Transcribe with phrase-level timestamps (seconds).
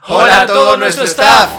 [0.00, 1.50] Hola a todo nuestro staff.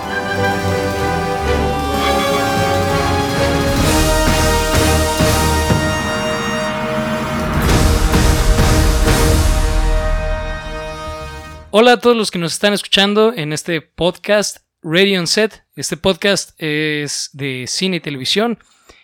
[11.69, 15.63] Hola a todos los que nos están escuchando en este podcast Radio on Set.
[15.75, 18.59] Este podcast es de cine y televisión.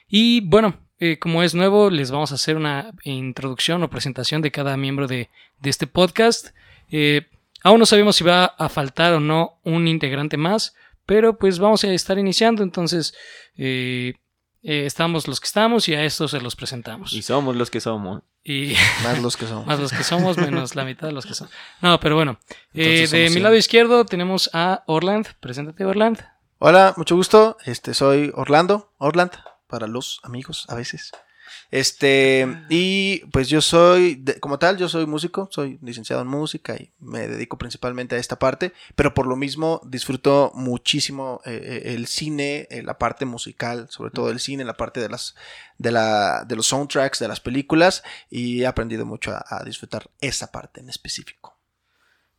[0.08, 4.52] Y bueno, eh, como es nuevo, les vamos a hacer una introducción o presentación de
[4.52, 6.50] cada miembro de, de este podcast.
[6.92, 7.28] Eh,
[7.64, 11.84] aún no sabemos si va a faltar o no un integrante más, pero pues vamos
[11.84, 12.64] a estar iniciando.
[12.64, 13.14] Entonces,
[13.58, 14.14] eh,
[14.62, 17.14] estamos los que estamos y a estos se los presentamos.
[17.14, 18.22] Y somos los que somos.
[18.44, 18.74] Y
[19.04, 19.66] Más los que somos.
[19.68, 21.50] más los que somos, menos la mitad de los que son.
[21.82, 22.40] No, pero bueno.
[22.74, 25.28] Eh, de mi lado izquierdo tenemos a Orland.
[25.40, 26.24] Preséntate, Orland.
[26.60, 27.58] Hola, mucho gusto.
[27.66, 29.32] Este soy Orlando, Orland,
[29.68, 31.12] para los amigos a veces.
[31.72, 36.76] Este, y pues yo soy, de- como tal, yo soy músico, soy licenciado en música
[36.76, 41.94] y me dedico principalmente a esta parte, pero por lo mismo disfruto muchísimo eh, eh,
[41.96, 45.36] el cine, eh, la parte musical, sobre todo el cine, la parte de las,
[45.78, 50.10] de la, de los soundtracks, de las películas, y he aprendido mucho a, a disfrutar
[50.22, 51.58] esa parte en específico.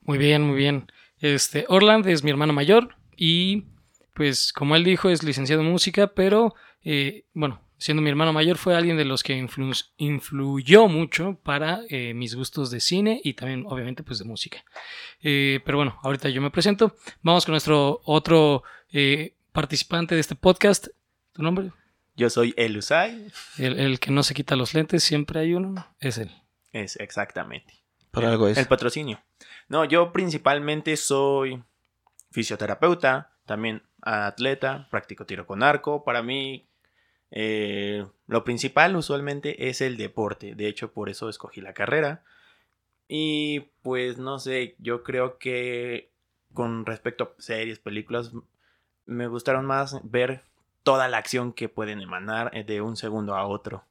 [0.03, 0.91] Muy bien, muy bien.
[1.19, 3.67] Este, Orland es mi hermano mayor y
[4.15, 8.57] pues como él dijo es licenciado en música, pero eh, bueno, siendo mi hermano mayor
[8.59, 13.35] fue alguien de los que influ- influyó mucho para eh, mis gustos de cine y
[13.35, 14.63] también obviamente pues de música.
[15.21, 16.95] Eh, pero bueno, ahorita yo me presento.
[17.23, 20.87] Vamos con nuestro otro eh, participante de este podcast.
[21.33, 21.73] ¿Tu nombre?
[22.17, 23.33] Yo soy el Usai.
[23.57, 25.87] El, el que no se quita los lentes, siempre hay uno.
[25.99, 26.31] Es él.
[26.73, 27.75] Es exactamente.
[28.11, 28.59] Por algo es.
[28.59, 29.21] El patrocinio.
[29.69, 31.63] No, yo principalmente soy
[32.31, 36.05] fisioterapeuta, también atleta, practico tiro con arco.
[36.05, 36.67] Para mí,
[37.31, 40.55] eh, lo principal usualmente es el deporte.
[40.55, 42.25] De hecho, por eso escogí la carrera.
[43.09, 46.11] Y pues no sé, yo creo que
[46.55, 48.33] con respecto a series, películas,
[49.07, 50.43] me gustaron más ver
[50.83, 53.85] toda la acción que pueden emanar eh, de un segundo a otro.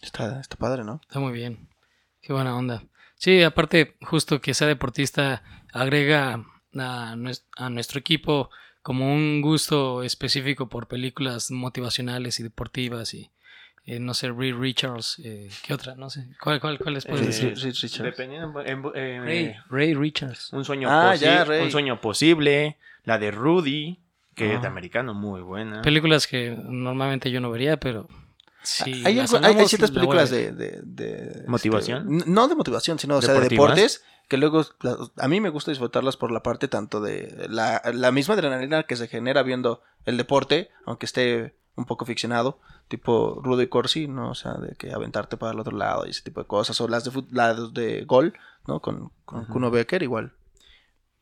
[0.00, 1.00] Está, está padre, ¿no?
[1.02, 1.68] Está muy bien.
[2.20, 2.84] Qué buena onda.
[3.14, 8.50] Sí, aparte, justo que sea deportista agrega a, nues- a nuestro equipo
[8.82, 13.30] como un gusto específico por películas motivacionales y deportivas y
[13.84, 15.96] eh, no sé, Ray Richards, eh, ¿qué otra?
[15.96, 16.28] No sé.
[16.40, 17.72] ¿Cuál, cuál, cuál les puedes Eh, decir?
[17.82, 18.18] Richards.
[18.20, 20.52] En- en- Ray, Ray Richards.
[20.52, 22.76] Un sueño, Ah, ya, un sueño posible.
[23.04, 23.98] La de Rudy,
[24.36, 24.54] que Ah.
[24.54, 25.82] es de americano, muy buena.
[25.82, 28.06] Películas que normalmente yo no vería, pero
[28.62, 29.02] sí.
[29.04, 32.02] hay, hay- hay ciertas películas de, de- de, ¿Motivación?
[32.18, 34.62] este, n- no de motivación, sino o sea, de deportes que luego
[35.18, 38.96] a mí me gusta disfrutarlas por la parte tanto de la, la misma adrenalina que
[38.96, 44.30] se genera viendo el deporte, aunque esté un poco ficcionado, tipo Rudy Corsi, ¿no?
[44.30, 46.88] O sea, de que aventarte para el otro lado y ese tipo de cosas, o
[46.88, 48.32] las de, fut- las de gol,
[48.66, 48.80] ¿no?
[48.80, 49.44] Con, con.
[49.44, 50.32] Kuno Becker igual.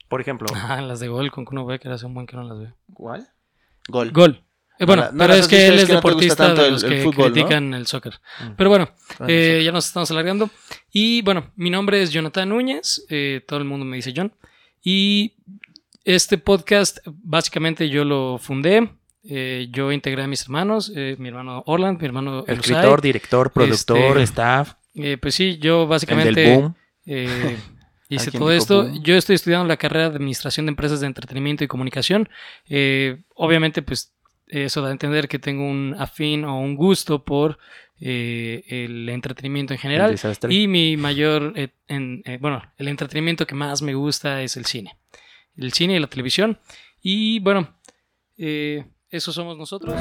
[0.09, 2.59] Por ejemplo, Ah, las de gol con Kuno Becker hace un buen que no las
[2.61, 2.75] veo.
[2.95, 3.29] ¿cuál?
[3.89, 4.13] Gol.
[4.13, 4.45] Gol.
[4.81, 6.83] Eh, bueno, No, no pero es que él es que no deportista tanto de los
[6.83, 7.33] el que fútbol, ¿no?
[7.35, 8.15] critican el soccer.
[8.57, 8.89] Pero bueno,
[9.29, 10.49] eh, ya nos estamos alargando.
[10.91, 13.05] Y bueno, mi nombre es Jonathan Núñez.
[13.11, 14.33] eh, todo el mundo me dice John.
[14.83, 15.35] Y
[16.05, 18.91] este podcast, básicamente yo lo fundé.
[19.23, 24.17] eh, yo integré a mis hermanos, mi hermano Orland, mi hermano El Escritor, director, productor,
[24.17, 26.71] Este, staff, Eh, pues sí, yo básicamente
[28.09, 28.91] hice todo esto.
[29.03, 32.29] Yo estoy estudiando la carrera de Administración de Empresas de Entretenimiento y Comunicación.
[32.69, 34.15] Eh, obviamente, pues
[34.51, 37.59] eso da a entender que tengo un afín o un gusto por
[38.01, 40.11] eh, el entretenimiento en general.
[40.53, 44.65] Y mi mayor, eh, en- eh, bueno, el entretenimiento que más me gusta es el
[44.67, 44.97] cine.
[45.57, 46.59] El cine y la televisión.
[47.03, 47.75] Y bueno,
[48.37, 49.95] eso somos nosotros.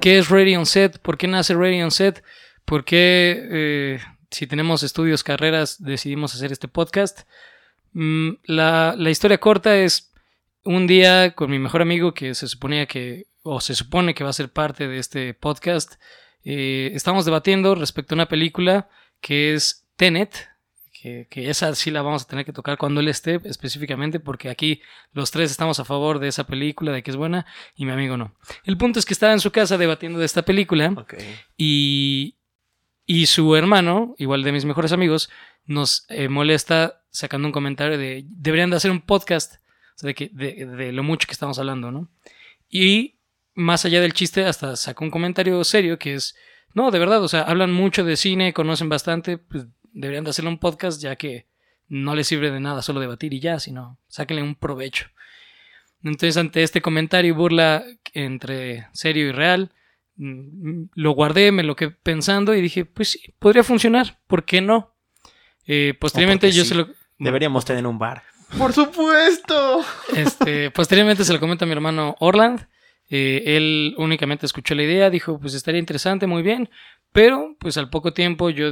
[0.00, 0.98] ¿Qué es Ready on Set?
[0.98, 2.24] ¿Por qué nace Ready on Set?
[2.64, 3.98] ¿Por qué,
[4.30, 7.20] si tenemos estudios, carreras, decidimos hacer este podcast?
[7.92, 10.12] Mm, la, la historia corta es
[10.64, 14.30] un día con mi mejor amigo que se suponía que, o se supone que va
[14.30, 15.94] a ser parte de este podcast,
[16.44, 18.88] eh, estamos debatiendo respecto a una película
[19.20, 20.48] que es Tenet,
[20.92, 24.50] que, que esa sí la vamos a tener que tocar cuando él esté específicamente, porque
[24.50, 24.82] aquí
[25.12, 28.16] los tres estamos a favor de esa película, de que es buena, y mi amigo
[28.16, 28.34] no.
[28.64, 31.14] El punto es que estaba en su casa debatiendo de esta película Ok.
[31.56, 32.36] y,
[33.12, 35.30] y su hermano, igual de mis mejores amigos,
[35.66, 39.56] nos eh, molesta sacando un comentario de deberían de hacer un podcast
[40.00, 42.08] de, que, de, lo mucho que estamos hablando, ¿no?
[42.68, 43.16] Y
[43.52, 46.36] más allá del chiste, hasta sacó un comentario serio que es,
[46.72, 50.50] no, de verdad, o sea, hablan mucho de cine, conocen bastante, pues deberían de hacerle
[50.50, 51.48] un podcast ya que
[51.88, 55.08] no les sirve de nada solo debatir y ya, sino sáquenle un provecho.
[56.04, 59.72] Entonces, ante este comentario y burla entre serio y real,
[60.20, 64.94] lo guardé, me lo quedé pensando y dije, pues sí, podría funcionar, ¿por qué no?
[65.66, 66.70] Eh, posteriormente yo sí.
[66.70, 66.88] se lo...
[67.18, 68.22] Deberíamos tener un bar.
[68.58, 69.80] ¡Por supuesto!
[70.14, 72.66] Este, posteriormente se lo comenta a mi hermano Orland.
[73.08, 76.70] Eh, él únicamente escuchó la idea, dijo, pues estaría interesante, muy bien.
[77.12, 78.70] Pero, pues al poco tiempo yo,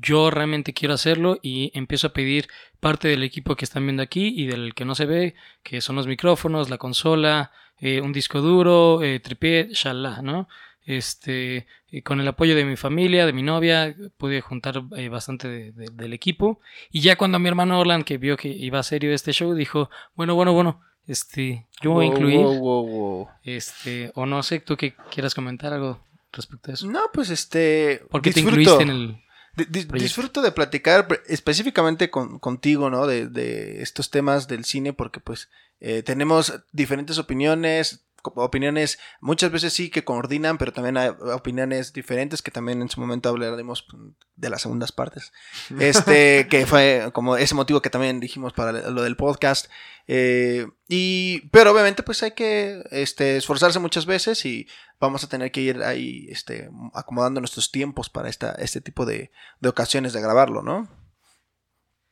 [0.00, 2.48] yo realmente quiero hacerlo y empiezo a pedir
[2.80, 5.96] parte del equipo que están viendo aquí y del que no se ve, que son
[5.96, 10.48] los micrófonos, la consola, eh, un disco duro, eh, tripié, shalá, ¿no?
[10.84, 15.48] Este, y con el apoyo de mi familia, de mi novia, pude juntar eh, bastante
[15.48, 16.60] de- de- del equipo.
[16.90, 20.34] Y ya cuando mi hermano Orland, que vio que iba serio este show, dijo, bueno,
[20.34, 23.28] bueno, bueno, este, yo voy a incluir, wow, wow, wow.
[23.42, 26.00] este, o no sé, tú que quieras comentar algo
[26.32, 26.86] respecto a eso.
[26.86, 28.02] No, pues este.
[28.10, 28.60] ¿Por qué te disfruto.
[28.60, 29.20] incluiste en el...
[29.56, 33.06] Di- disfruto de platicar específicamente con- contigo, ¿no?
[33.06, 35.48] De, de estos temas del cine, porque pues
[35.80, 42.42] eh, tenemos diferentes opiniones, opiniones muchas veces sí que coordinan, pero también hay opiniones diferentes
[42.42, 44.02] que también en su momento hablaremos pues,
[44.36, 45.32] de las segundas partes.
[45.78, 49.66] Este, que fue como ese motivo que también dijimos para lo del podcast.
[50.06, 54.66] Eh, y, pero obviamente pues hay que este, esforzarse muchas veces y
[55.00, 59.30] vamos a tener que ir ahí este, acomodando nuestros tiempos para esta, este tipo de,
[59.60, 60.88] de ocasiones de grabarlo, ¿no?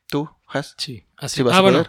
[0.07, 0.75] ¿Tú, Has?
[0.77, 1.37] Sí, así.
[1.37, 1.87] ¿Sí vas ah, a bueno,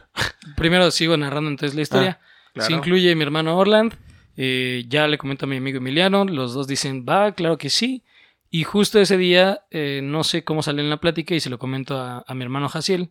[0.56, 2.20] primero sigo narrando entonces la historia.
[2.54, 2.66] Claro.
[2.66, 3.94] Se incluye mi hermano Orland.
[4.36, 6.24] Eh, ya le comento a mi amigo Emiliano.
[6.24, 8.02] Los dos dicen, va, claro que sí.
[8.50, 11.58] Y justo ese día, eh, no sé cómo salió en la plática y se lo
[11.58, 13.10] comento a, a mi hermano Jaciel.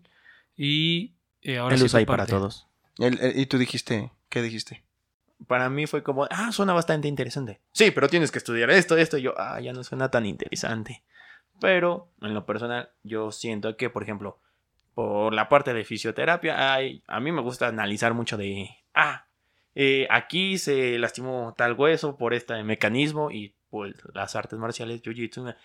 [0.56, 2.68] Y eh, ahora Él sí usa ahí tu para todos.
[3.00, 4.84] El- el- y tú dijiste, ¿qué dijiste?
[5.48, 7.60] Para mí fue como, ah, suena bastante interesante.
[7.74, 9.18] Sí, pero tienes que estudiar esto, esto.
[9.18, 11.04] Y yo, ah, ya no suena tan interesante.
[11.60, 14.40] Pero en lo personal, yo siento que, por ejemplo,
[14.94, 19.28] por la parte de fisioterapia, hay, a mí me gusta analizar mucho de, ah,
[19.76, 25.56] eh, aquí se lastimó tal hueso por este mecanismo y pues las artes marciales, jiu-jitsu,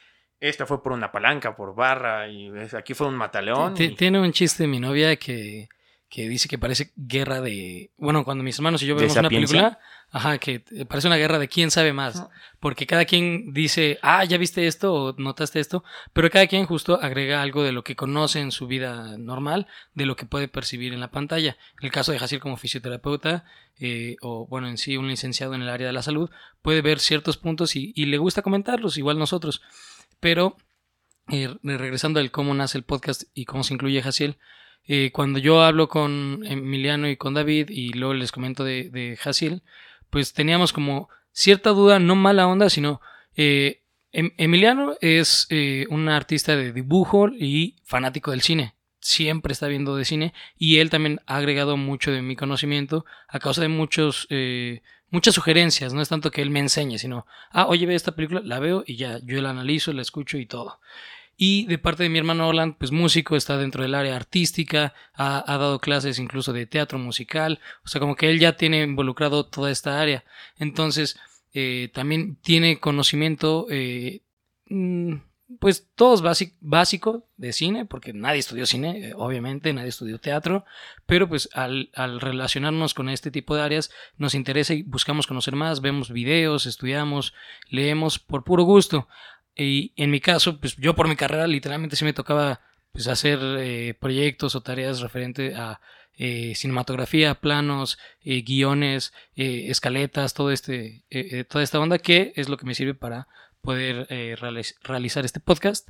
[0.40, 3.74] esta fue por una palanca, por barra y aquí fue un mataleón.
[3.74, 5.68] T- Tiene un chiste mi novia que,
[6.08, 7.90] que dice que parece guerra de.
[7.98, 9.78] Bueno, cuando mis hermanos y yo ¿De vemos una película,
[10.10, 12.26] ajá, que parece una guerra de quién sabe más.
[12.60, 15.84] Porque cada quien dice, ah, ya viste esto o notaste esto,
[16.14, 20.06] pero cada quien justo agrega algo de lo que conoce en su vida normal, de
[20.06, 21.58] lo que puede percibir en la pantalla.
[21.78, 23.44] En el caso de Jacir como fisioterapeuta,
[23.78, 26.30] eh, o bueno, en sí un licenciado en el área de la salud,
[26.62, 29.60] puede ver ciertos puntos y, y le gusta comentarlos, igual nosotros.
[30.20, 30.56] Pero,
[31.30, 34.38] eh, regresando al cómo nace el podcast y cómo se incluye Jaciel,
[34.86, 39.16] eh, cuando yo hablo con Emiliano y con David y luego les comento de, de
[39.16, 39.62] Jaciel,
[40.10, 43.00] pues teníamos como cierta duda, no mala onda, sino
[43.36, 48.74] eh, Em- Emiliano es eh, un artista de dibujo y fanático del cine.
[49.00, 53.38] Siempre está viendo de cine y él también ha agregado mucho de mi conocimiento a
[53.38, 54.26] causa de muchos,
[55.10, 55.92] muchas sugerencias.
[55.92, 58.82] No es tanto que él me enseñe, sino, ah, oye, ve esta película, la veo
[58.86, 60.80] y ya, yo la analizo, la escucho y todo.
[61.40, 65.44] Y de parte de mi hermano Orland, pues músico, está dentro del área artística, ha,
[65.46, 69.70] dado clases incluso de teatro musical, o sea, como que él ya tiene involucrado toda
[69.70, 70.24] esta área.
[70.58, 71.16] Entonces,
[71.54, 74.22] eh, también tiene conocimiento, eh,
[74.68, 75.14] mm,
[75.60, 80.64] pues todos básico, básico de cine, porque nadie estudió cine, eh, obviamente, nadie estudió teatro,
[81.06, 81.88] pero pues al
[82.20, 87.32] relacionarnos con este tipo de áreas nos interesa y buscamos conocer más, vemos videos, estudiamos,
[87.70, 89.06] leemos por puro gusto.
[89.58, 92.60] Y en mi caso, pues yo por mi carrera literalmente sí me tocaba
[92.92, 95.80] pues hacer eh, proyectos o tareas referente a
[96.16, 102.48] eh, cinematografía, planos, eh, guiones, eh, escaletas, todo este, eh, toda esta onda que es
[102.48, 103.28] lo que me sirve para
[103.60, 105.88] poder eh, realiz- realizar este podcast.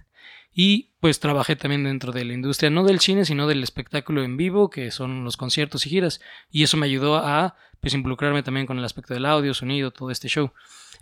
[0.53, 4.37] Y pues trabajé también dentro de la industria, no del cine, sino del espectáculo en
[4.37, 6.21] vivo, que son los conciertos y giras.
[6.51, 10.11] Y eso me ayudó a pues involucrarme también con el aspecto del audio, sonido, todo
[10.11, 10.53] este show.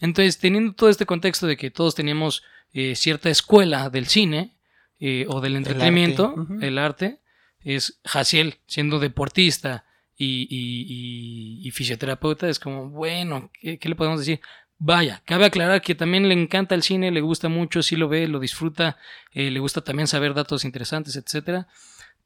[0.01, 2.43] Entonces, teniendo todo este contexto de que todos teníamos
[2.75, 4.57] eh, cierta escuela del cine
[5.01, 6.59] eh, o del entretenimiento, Ujú.
[6.61, 7.21] el arte,
[7.61, 9.87] es Jaciel siendo deportista
[10.19, 10.87] y, y-
[11.63, 14.41] y- y fisioterapeuta, es como, bueno, ¿qué, qué le podemos decir?
[14.79, 18.29] Vaya, cabe aclarar que también le encanta el cine, le gusta mucho, sí lo ve,
[18.29, 18.99] lo disfruta,
[19.33, 21.67] eh, le gusta también saber datos interesantes, etcétera.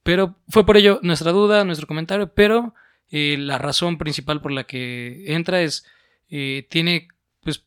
[0.03, 2.75] Pero fue por ello nuestra duda, nuestro comentario, pero
[3.11, 5.87] eh, la razón principal por la que entra es,
[6.29, 7.09] eh, tiene
[7.43, 7.65] pues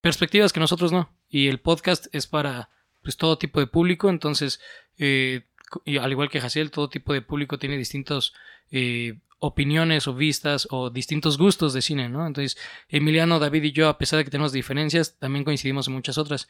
[0.00, 1.14] perspectivas que nosotros no.
[1.28, 2.70] Y el podcast es para
[3.02, 4.60] pues todo tipo de público, entonces,
[4.96, 5.42] eh,
[5.84, 8.34] y al igual que Jaciel, todo tipo de público tiene distintos
[8.70, 12.26] eh, opiniones o vistas o distintos gustos de cine, ¿no?
[12.26, 12.56] Entonces,
[12.88, 16.48] Emiliano, David y yo, a pesar de que tenemos diferencias, también coincidimos en muchas otras.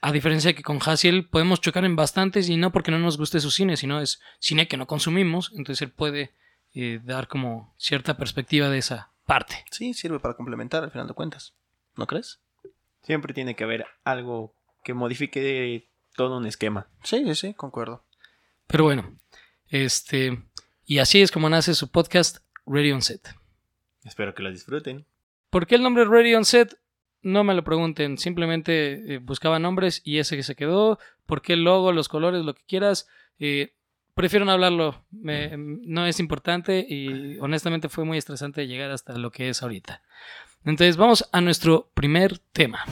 [0.00, 3.40] A diferencia que con Haciel podemos chocar en bastantes y no porque no nos guste
[3.40, 6.32] su cine, sino es cine que no consumimos, entonces él puede
[6.74, 9.64] eh, dar como cierta perspectiva de esa parte.
[9.70, 11.54] Sí, sirve para complementar al final de cuentas.
[11.96, 12.40] ¿No crees?
[13.02, 16.86] Siempre tiene que haber algo que modifique todo un esquema.
[17.02, 18.04] Sí, sí, sí, concuerdo.
[18.66, 19.16] Pero bueno,
[19.68, 20.42] este.
[20.90, 23.20] Y así es como nace su podcast Ready on Set.
[24.04, 25.04] Espero que lo disfruten.
[25.50, 26.78] ¿Por qué el nombre Ready on Set?
[27.20, 30.98] No me lo pregunten, simplemente eh, buscaba nombres y ese que se quedó.
[31.26, 33.06] ¿Por qué el logo, los colores, lo que quieras?
[33.38, 33.74] Eh,
[34.14, 39.30] prefiero no hablarlo, me- no es importante y honestamente fue muy estresante llegar hasta lo
[39.30, 40.00] que es ahorita.
[40.64, 42.84] Entonces vamos a nuestro primer tema.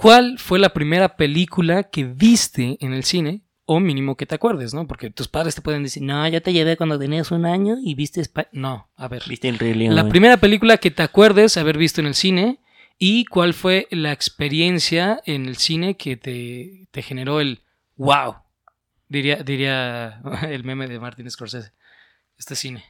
[0.00, 3.42] ¿Cuál fue la primera película que viste en el cine?
[3.66, 4.86] O mínimo que te acuerdes, ¿no?
[4.86, 7.94] Porque tus padres te pueden decir, no, yo te llevé cuando tenías un año y
[7.94, 8.20] viste...
[8.24, 8.48] Spi-".
[8.52, 9.22] No, a ver.
[9.28, 9.94] ¿Viste el Rey León?
[9.94, 12.60] La primera película que te acuerdes haber visto en el cine
[12.98, 17.60] y cuál fue la experiencia en el cine que te, te generó el
[17.96, 18.36] wow.
[19.06, 21.72] Diría, diría el meme de Martin Scorsese.
[22.38, 22.84] Este cine.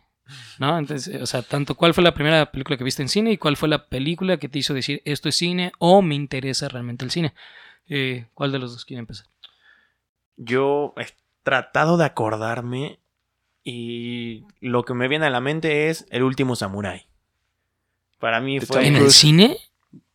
[0.59, 0.79] ¿No?
[0.79, 3.57] Entonces, o sea, tanto cuál fue la primera película que viste en cine y cuál
[3.57, 7.11] fue la película que te hizo decir esto es cine o me interesa realmente el
[7.11, 7.35] cine.
[7.89, 9.27] Eh, ¿Cuál de los dos quiere empezar?
[10.37, 11.07] Yo he
[11.43, 13.01] tratado de acordarme
[13.63, 17.07] y lo que me viene a la mente es El último samurái.
[18.19, 18.87] Para mí fue...
[18.87, 19.57] ¿En el cine?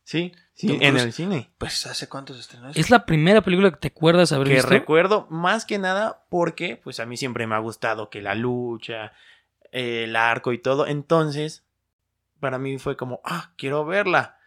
[0.04, 1.50] Sí, sí, en el cine.
[1.58, 2.70] Pues, ¿hace cuánto se estrenó?
[2.70, 4.70] ¿Es la primera película que te acuerdas haber que visto?
[4.70, 9.12] recuerdo más que nada porque pues a mí siempre me ha gustado que la lucha,
[9.76, 10.86] eh, el arco y todo.
[10.86, 11.64] Entonces,
[12.40, 14.38] para mí fue como, ah, quiero verla.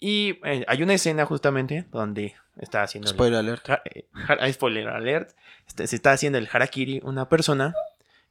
[0.00, 3.08] Y eh, hay una escena justamente donde está haciendo...
[3.10, 3.68] el- Spoiler alert.
[3.84, 5.30] Eh, ja- spoiler alert.
[5.66, 7.74] Este, se está haciendo el harakiri una persona.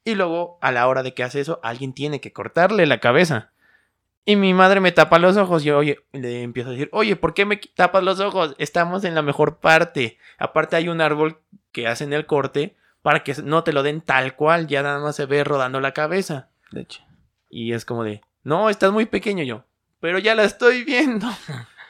[0.04, 3.52] Y luego, a la hora de que hace eso, alguien tiene que cortarle la cabeza.
[4.24, 5.66] Y mi madre me tapa los ojos.
[5.66, 8.56] Y oye, le empiezo a decir, oye, ¿por qué me tapas los ojos?
[8.58, 10.18] Estamos en la mejor parte.
[10.38, 11.42] Aparte hay un árbol
[11.74, 12.76] que hacen el corte
[13.08, 14.68] para que no te lo den tal cual.
[14.68, 16.50] Ya nada más se ve rodando la cabeza.
[16.74, 17.02] De hecho.
[17.50, 19.64] Y es como de, no, estás muy pequeño yo.
[20.02, 21.26] Pero ya la estoy viendo.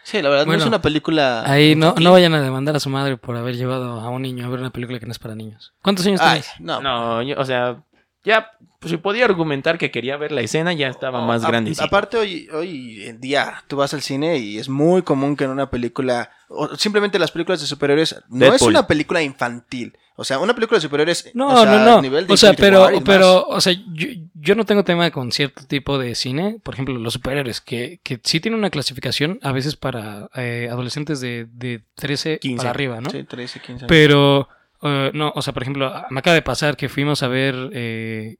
[0.03, 1.43] Sí, la verdad Bueno, no es una película.
[1.51, 4.45] Ahí no, no vayan a demandar a su madre por haber llevado a un niño
[4.45, 5.73] a ver una película que no es para niños.
[5.81, 6.61] ¿Cuántos años Ay, tienes?
[6.61, 6.81] no.
[6.81, 7.83] No, yo- o sea,
[8.23, 11.73] ya, pues, si podía argumentar que quería ver la escena, ya estaba más A- grande.
[11.79, 15.49] Aparte, hoy, hoy en día tú vas al cine y es muy común que en
[15.49, 19.97] una película, o simplemente las películas de superhéroes, no es una película infantil.
[20.19, 21.29] O sea, una película de superhéroes.
[21.35, 21.97] No, o sea, no, no.
[21.99, 25.31] a nivel de O sea, pero, pero, o sea, yo, yo no tengo tema con
[25.31, 26.59] cierto tipo de cine.
[26.63, 31.19] Por ejemplo, los superhéroes, que, que sí tienen una clasificación a veces para eh, adolescentes
[31.19, 32.57] de, de 13 15.
[32.57, 33.11] para arriba, ¿no?
[33.11, 33.85] Sí, 13, 15 años.
[33.87, 34.49] Pero,
[34.81, 38.37] eh, no, o sea, por ejemplo, me acaba de pasar que fuimos a ver, eh,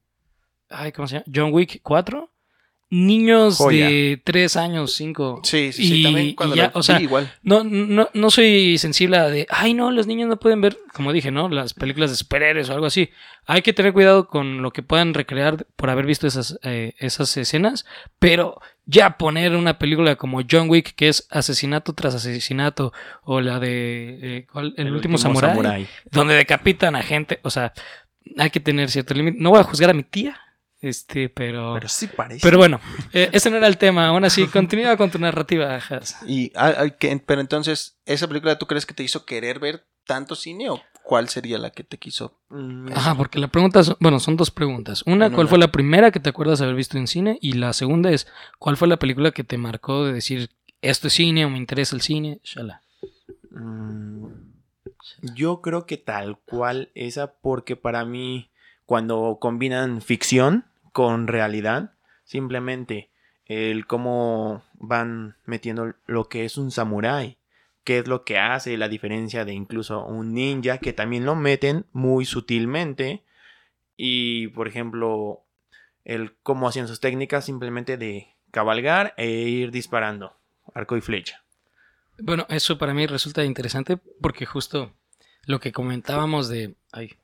[0.70, 1.26] ay, ¿cómo se llama?
[1.32, 2.28] John Wick 4.
[2.90, 3.86] Niños Joya.
[3.86, 5.40] de 3 años, 5.
[5.44, 6.00] Sí, sí, sí.
[6.00, 7.30] y- también cuando ya, la o sea, igual.
[7.42, 11.12] No, no, no soy sensible a de, ay, no, los niños no pueden ver, como
[11.12, 11.50] dije, ¿no?
[11.50, 13.10] Las películas de superhéroes o algo así.
[13.46, 17.36] Hay que tener cuidado con lo que puedan recrear por haber visto esas, eh, esas
[17.36, 17.84] escenas,
[18.18, 23.60] pero ya poner una película como John Wick, que es asesinato tras asesinato, o la
[23.60, 24.72] de eh, ¿cuál?
[24.78, 27.74] El, último, samurái, donde decapitan a gente, o sea,
[28.38, 29.36] hay que tener cierto límite.
[29.38, 30.40] No voy a juzgar a mi tía,
[30.80, 31.74] este, pero...
[31.74, 32.40] Pero sí parece.
[32.42, 32.80] Pero bueno,
[33.12, 34.06] eh, ese no era el tema.
[34.08, 36.16] Aún así, continúa con tu narrativa, Has.
[36.26, 36.50] Y,
[36.98, 40.80] que- pero entonces, ¿esa película tú crees que te hizo querer ver tanto cine o
[41.04, 42.40] cuál sería la que te quiso?
[42.50, 45.02] Mm, Ajá, porque la pregunta, es- bueno, son dos preguntas.
[45.06, 47.38] Una, ¿cuál fue la primera que te acuerdas haber visto en cine?
[47.42, 48.26] Y la segunda es,
[48.58, 51.96] ¿cuál fue la película que te marcó de decir, esto es cine o me interesa
[51.96, 52.40] el cine?
[52.44, 52.82] Shala.
[53.50, 54.26] mm,
[55.34, 58.50] yo creo que tal cual esa, porque para mí,
[58.84, 61.92] cuando combinan ficción con realidad,
[62.24, 63.10] simplemente
[63.46, 67.38] el cómo van metiendo lo que es un samurái,
[67.84, 71.86] qué es lo que hace, la diferencia de incluso un ninja, que también lo meten
[71.92, 73.24] muy sutilmente,
[73.96, 75.44] y por ejemplo,
[76.04, 80.36] el cómo hacían sus técnicas simplemente de cabalgar e ir disparando,
[80.74, 81.42] arco y flecha.
[82.18, 84.92] Bueno, eso para mí resulta interesante porque justo
[85.44, 86.74] lo que comentábamos de...
[86.92, 87.14] Ay,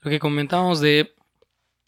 [0.00, 1.14] lo que comentábamos de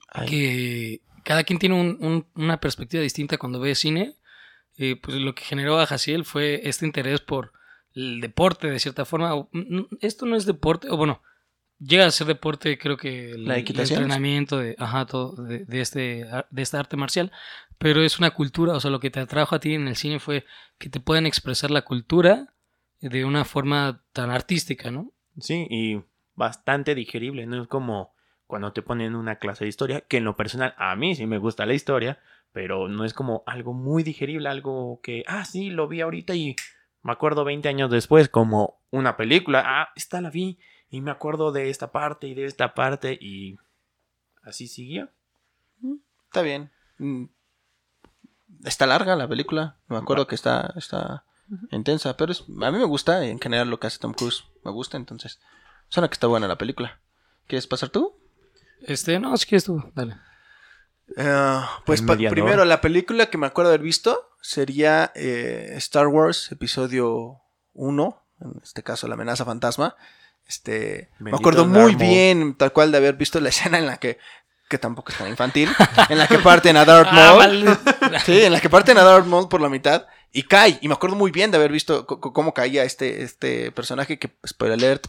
[0.09, 4.15] Ay, que cada quien tiene un- un- una perspectiva distinta cuando ve cine.
[4.81, 7.53] eh, pues lo que generó a Jaciel fue este interés por
[7.95, 9.35] el deporte, de cierta forma.
[10.01, 11.21] Esto no es deporte, o bueno,
[11.81, 15.81] llega a ser deporte, creo que el, ¿La el entrenamiento de, ajá, todo, de, de
[15.81, 17.33] este, ar- de esta arte marcial,
[17.79, 20.21] pero es una cultura, o sea, lo que te atrajo a ti en el cine
[20.21, 20.45] fue
[20.79, 22.55] que te pueden expresar la cultura
[23.01, 25.13] de una forma tan artística, ¿no?
[25.41, 26.01] Sí, y
[26.37, 28.15] bastante digerible, no es como
[28.49, 31.39] cuando te ponen una clase de historia, que en lo personal a mí sí me
[31.39, 32.19] gusta la historia,
[32.53, 36.57] pero no es como algo muy digerible, algo que, ah, sí, lo vi ahorita y
[37.03, 40.59] me acuerdo 20 años después, como una película, ah, esta la vi
[40.91, 43.57] y me acuerdo de esta parte y de esta parte y
[44.43, 45.11] así siguió.
[46.25, 46.71] Está bien.
[46.99, 47.27] Mm.
[48.65, 49.77] Está larga la película.
[49.89, 51.25] Me acuerdo que está, está
[51.71, 52.17] intensa.
[52.17, 53.25] Pero es- a mí me gusta.
[53.27, 54.97] En general lo que hace Tom Cruise me gusta.
[54.97, 55.39] Entonces,
[55.89, 56.99] suena que está buena la película.
[57.47, 58.17] ¿Quieres pasar tú?
[58.83, 60.17] Este, no, si quieres tú, dale.
[61.17, 67.41] Eh, pues primero, la película que me acuerdo haber visto sería eh, Star Wars, episodio
[67.73, 69.97] 1, en este caso La amenaza fantasma.
[70.47, 74.19] Este, me acuerdo muy bien, tal cual, de haber visto la escena en la que,
[74.69, 75.71] que tampoco es tan infantil,
[76.09, 77.39] en la que parten a Darth Ah, Maul.
[77.39, 78.19] vale.
[78.25, 80.79] Sí, en la que parten a Darth Maul por la mitad y cae.
[80.83, 84.79] Y me acuerdo muy bien de haber visto cómo caía este, este personaje que, spoiler
[84.79, 85.07] alert,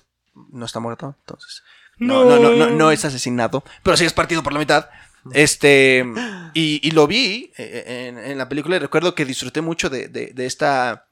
[0.52, 1.16] no está muerto.
[1.20, 1.64] Entonces,
[2.00, 4.90] no, no, no, no, no es asesinado, pero sí es partido por la mitad.
[5.34, 6.06] Este,
[6.54, 10.08] y, y lo vi eh, en, en la película y recuerdo que disfruté mucho de,
[10.08, 11.08] de- de esta,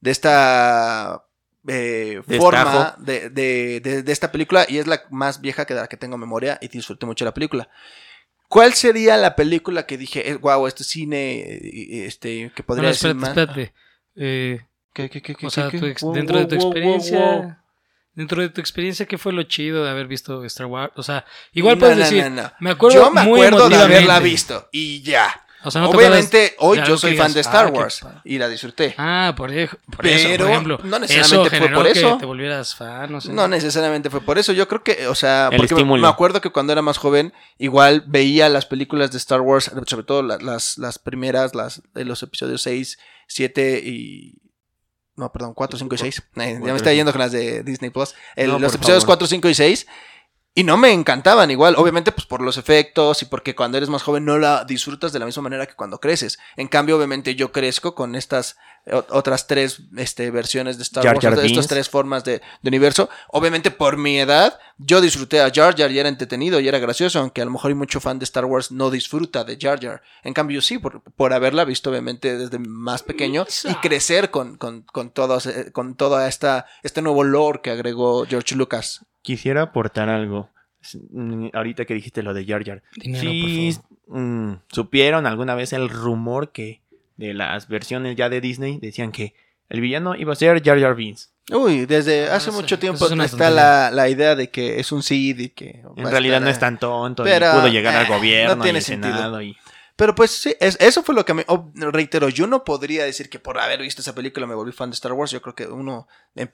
[0.00, 1.24] de esta
[1.66, 5.96] eh, forma de, de- esta película y es la más vieja que de la que
[5.96, 7.68] tengo memoria y disfruté mucho la película.
[8.48, 13.18] ¿Cuál sería la película que dije, wow, este cine, eh, este, que podría Bueno, espérate,
[13.20, 13.28] más?
[13.30, 13.74] espérate.
[14.16, 14.60] Eh,
[14.92, 17.18] ¿Qué, qué, qué, o sea, tu Wow, dentro de tu wow, experiencia.
[17.20, 17.56] wow.
[18.20, 20.92] Dentro de tu experiencia, ¿qué fue lo chido de haber visto Star Wars?
[20.96, 21.24] O sea,
[21.54, 22.52] igual No, puedes no, decir, no, no.
[22.60, 25.46] me acuerdo Yo me muy acuerdo de haberla visto y ya.
[25.62, 28.20] O sea, no te Obviamente, hoy yo soy fan de Star "Ah, qué Wars pa-".
[28.24, 28.94] y la disfruté.
[28.96, 30.80] Ah, por, ej- por eso, Pero por ejemplo.
[30.84, 32.12] no necesariamente eso fue por eso.
[32.14, 33.32] que te volvieras fan, no sé.
[33.32, 34.52] No necesariamente fue por eso.
[34.52, 36.02] Yo creo que, o sea, El porque me- estímulo.
[36.02, 40.04] me acuerdo que cuando era más joven, igual veía las películas de Star Wars, sobre
[40.04, 42.98] todo la- las, las primeras, las de los episodios 6,
[43.28, 44.38] 7 y.
[45.20, 46.22] No, perdón, 4, 5 y 6.
[46.34, 48.14] ya me está yendo con las de Disney Plus.
[48.34, 49.18] El- No, los episodios favor.
[49.18, 49.86] 4, 5 y 6.
[50.52, 54.02] Y no me encantaban igual, obviamente pues por los efectos y porque cuando eres más
[54.02, 56.40] joven no la disfrutas de la misma manera que cuando creces.
[56.56, 58.56] En cambio, obviamente yo crezco con estas
[59.10, 63.08] otras tres este, versiones de Star Jar Wars, Jar estas tres formas de, de universo.
[63.28, 67.20] Obviamente por mi edad yo disfruté a Jar Jar y era entretenido y era gracioso,
[67.20, 70.02] aunque a lo mejor hay mucho fan de Star Wars no disfruta de Jar Jar.
[70.24, 74.56] En cambio yo sí, por, por haberla visto obviamente desde más pequeño y crecer con,
[74.56, 79.04] con, con, todos, eh, con toda esta, este nuevo lore que agregó George Lucas.
[79.22, 80.50] Quisiera aportar algo.
[81.10, 82.82] Mm, Ahorita que dijiste lo de Jar Jar.
[82.96, 84.22] Dinero, Sí, por favor.
[84.22, 86.82] mm, supieron alguna vez el rumor que
[87.20, 89.34] de las versiones ya de Disney decían que
[89.68, 91.30] el villano iba a ser Jar Jar Binks.
[91.52, 95.02] Uy, desde Ah, hace mucho tiempo es está la, la idea de que es un
[95.02, 95.82] Sid y que...
[95.96, 98.62] En realidad estar, no es tan tonto pero, y pudo llegar al eh, gobierno no
[98.62, 98.82] tiene y.
[98.82, 99.56] Senado y
[99.96, 101.44] Pero pues sí, es- eso fue lo que me...
[101.48, 104.90] oh, reitero, yo no podría decir que por haber visto esa película me volví fan
[104.90, 105.30] de Star Wars.
[105.32, 106.08] Yo creo que uno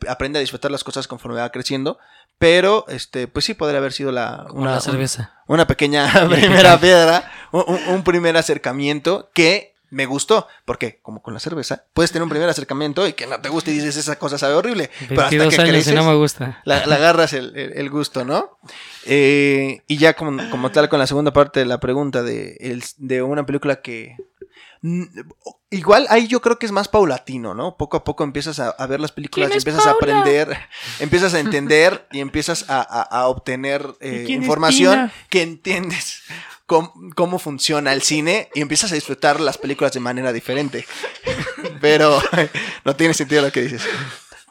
[0.08, 1.98] aprende a disfrutar las cosas conforme va creciendo.
[2.38, 4.46] Pero, este, pues sí podría haber sido la...
[4.50, 5.42] Una, la cerveza.
[5.46, 10.46] una pequeña primera piedra, un primer acercamiento que me gustó.
[10.64, 13.70] Porque, como con la cerveza, puedes tener un primer acercamiento y que no te guste
[13.70, 14.90] y dices, esa cosa sabe horrible.
[15.08, 16.60] Pero hasta 22 que años creces, y no me gusta.
[16.64, 18.58] la, la agarras el, el- el gusto, ¿no?
[19.04, 22.84] Eh, y ya como, como tal con la segunda parte de la pregunta de, el-
[22.98, 24.16] de una película que...
[24.82, 25.04] mm,
[25.68, 27.76] Igual ahí yo creo que es más paulatino, ¿no?
[27.76, 30.56] Poco a poco empiezas a, a ver las películas y ¿Quién es empiezas a aprender,
[31.00, 35.42] empiezas a entender y empiezas a, a- a obtener eh, ¿Y quién es información que
[35.42, 36.22] entiendes
[36.66, 40.86] cómo, cómo funciona el cine y empiezas a disfrutar las películas de manera diferente.
[41.80, 42.20] Pero
[42.84, 43.82] no tiene sentido lo que dices.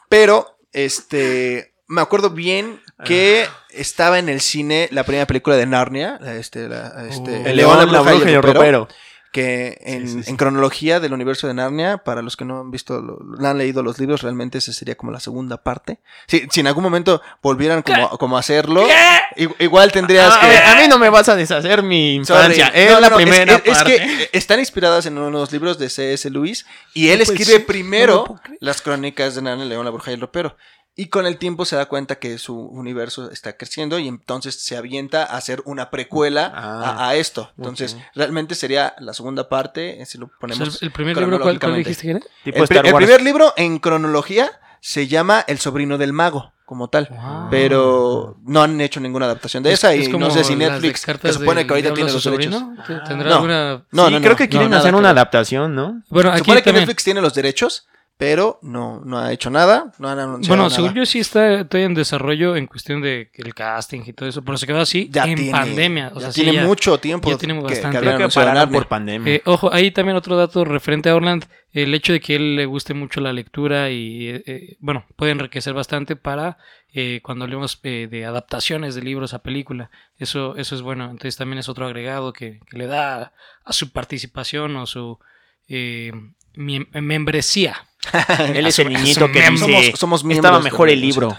[0.09, 6.17] Pero, este, me acuerdo bien que estaba en el cine la primera película de Narnia,
[6.21, 7.45] la- este, la- este, Uh.
[7.47, 8.87] El León, la Bruja y el Ropero, ropero.
[9.35, 10.29] Que en, Sí, sí, sí.
[10.29, 13.57] en cronología del universo de Narnia, para los que no han visto, lo- no han
[13.57, 15.99] leído los libros, realmente esa sería como la segunda parte.
[16.25, 18.87] Si, si en algún momento volvieran como, como a hacerlo,
[19.35, 20.45] i- igual tendrías Ah, que...
[20.45, 22.39] a, ver, a mí no me vas a deshacer mi Sorry.
[22.55, 22.67] infancia.
[22.69, 23.97] Es No, la no, primera es, es parte.
[23.97, 26.29] que están inspiradas en unos libros de C.S.
[26.29, 30.55] Lewis y él escribe primero las crónicas de Narnia, León, la Bruja y el Ropero.
[30.97, 34.77] Y con el tiempo se da cuenta que su universo está creciendo y entonces se
[34.77, 37.51] avienta a hacer una precuela Ah, a, a esto.
[37.57, 40.81] Entonces, realmente sería la segunda parte, eh, si lo O sea, ponemos...
[40.81, 42.19] el, el primer libro, ¿cuál, dijiste que era?
[42.45, 47.09] tipo el, primer libro en cronología se llama El sobrino del mago, como tal.
[47.11, 47.47] Wow.
[47.49, 50.55] Pero no han hecho ninguna adaptación de Es- esa es y como no sé si
[50.55, 52.53] Netflix, que cartas supone que ahorita tiene los derechos.
[52.53, 52.83] sobrino.
[52.87, 53.35] ¿T- ¿Tendrá No.
[53.35, 53.71] alguna...?
[53.91, 56.03] No, sí, no, no, creo que quieren hacer una adaptación, ¿no?
[56.09, 56.71] Bueno, aquí Supone que.
[56.71, 60.75] Netflix tiene los derechos, pero no, no ha hecho nada, no han anunciado Bueno, nada.
[60.75, 64.41] según yo sí está todavía en desarrollo en cuestión de el casting y todo eso,
[64.41, 66.11] pero se quedó así ya en tiene, pandemia.
[66.13, 67.97] O ya sea, sí, tiene ya- mucho tiempo ya tiene que, bastante.
[67.99, 69.33] que Creo que por pandemia.
[69.33, 72.65] Eh, ojo, ahí también otro dato referente a Orland, el hecho de que él le
[72.65, 76.57] guste mucho la lectura y, eh, eh, bueno, puede enriquecer bastante para
[76.93, 79.91] eh, cuando hablemos eh, de adaptaciones de libros a película.
[80.17, 81.03] Eso, eso es bueno.
[81.05, 83.33] Entonces también es otro agregado que, que le da
[83.65, 85.19] a su participación o su
[85.67, 86.13] eh,
[86.55, 87.75] miem- membresía.
[88.53, 91.37] Él es el niñito que dice, Somos- somos miembros estaba mejor el libro.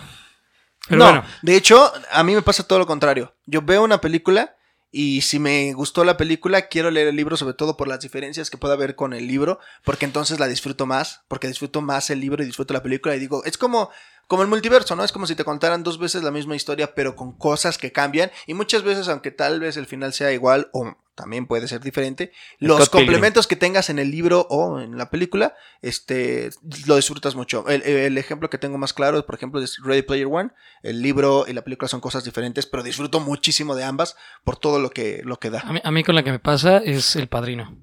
[0.89, 3.35] Pero no, bueno, de hecho, a mí me pasa todo lo contrario.
[3.47, 4.53] Yo veo una película
[4.93, 8.49] Y si me gustó la película, quiero leer el libro, sobre todo por las diferencias
[8.51, 12.21] que pueda haber con el libro, porque entonces la disfruto más, porque disfruto más el
[12.21, 13.15] libro y disfruto la película.
[13.15, 13.91] Y digo, es como,
[14.29, 15.03] como el multiverso, ¿no?
[15.05, 18.31] Es como si te contaran dos veces la misma historia, pero con cosas que cambian.
[18.47, 22.31] Y muchas veces, aunque tal vez el final sea igual o también puede ser diferente,
[22.59, 23.07] los Scott Pilgrim.
[23.07, 26.51] complementos que tengas en el libro o en la película, este,
[26.87, 27.67] lo disfrutas mucho.
[27.69, 30.51] El, el ejemplo que tengo más claro, por ejemplo, es Ready Player One.
[30.83, 34.79] El libro y la película son cosas diferentes, pero disfruto muchísimo de ambas por todo
[34.79, 35.61] lo que, lo que da.
[35.61, 37.77] A mí, a mí con la que me pasa es El Padrino.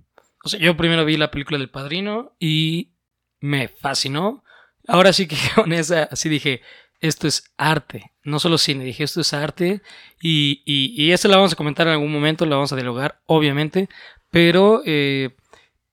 [0.43, 2.93] O sea, yo primero vi la película del Padrino y
[3.39, 4.43] me fascinó.
[4.87, 6.61] Ahora sí que con esa, así dije,
[7.03, 9.81] esto es arte, no solo cine, dije, esto es arte
[10.21, 13.21] y, y, y eso la vamos a comentar en algún momento, la vamos a dialogar,
[13.25, 13.89] obviamente,
[14.31, 15.35] pero eh,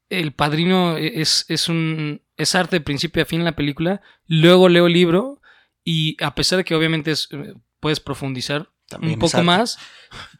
[0.08, 4.86] El Padrino es, es, un, es arte de principio a fin la película, luego leo
[4.86, 5.40] el libro
[5.84, 9.78] y a pesar de que obviamente es, eh, puedes profundizar También un poco más,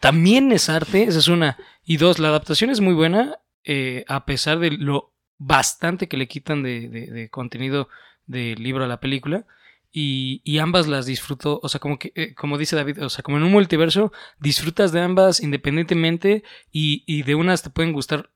[0.01, 1.57] también es arte, esa es una.
[1.85, 6.29] Y dos, la adaptación es muy buena, eh, a pesar de lo bastante que le
[6.29, 7.89] quitan de, de- de contenido
[8.27, 9.47] del libro a la película.
[9.93, 13.23] Y, y ambas las disfruto, o sea, como que, eh, como dice David, o sea,
[13.25, 18.31] como en un multiverso, disfrutas de ambas independientemente y, y de unas te pueden gustar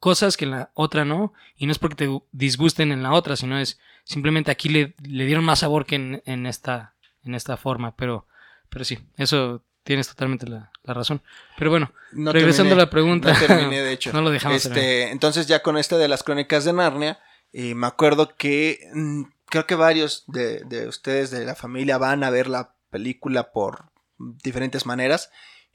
[0.00, 3.12] cosas que en la otra no, y no es porque te gu- disgusten en la
[3.12, 7.34] otra, sino es simplemente aquí le, le dieron más sabor que en, en esta, en
[7.34, 8.26] esta forma, pero,
[8.68, 11.22] pero sí, eso tienes totalmente la, la razón.
[11.58, 12.82] Pero bueno, No regresando terminé.
[12.82, 14.12] a la pregunta, No terminé, de hecho.
[14.12, 14.64] no lo dejamos.
[14.64, 17.18] Este, entonces ya con este de las crónicas de Narnia,
[17.52, 19.22] eh, me acuerdo que mm,
[19.54, 23.84] creo que varios de, de ustedes de la familia van a ver la película por
[24.18, 25.30] diferentes maneras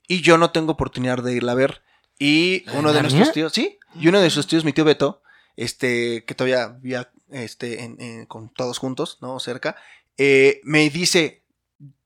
[0.06, 1.82] y yo no tengo oportunidad de irla a ver.
[2.20, 4.84] Y ¿La de uno de nuestros tíos, sí, y uno de sus tíos, mi tío
[4.84, 5.22] Beto,
[5.56, 9.40] este, que todavía vivía este, en- en- con todos juntos, ¿no?
[9.40, 9.78] Cerca,
[10.18, 11.44] eh, me dice,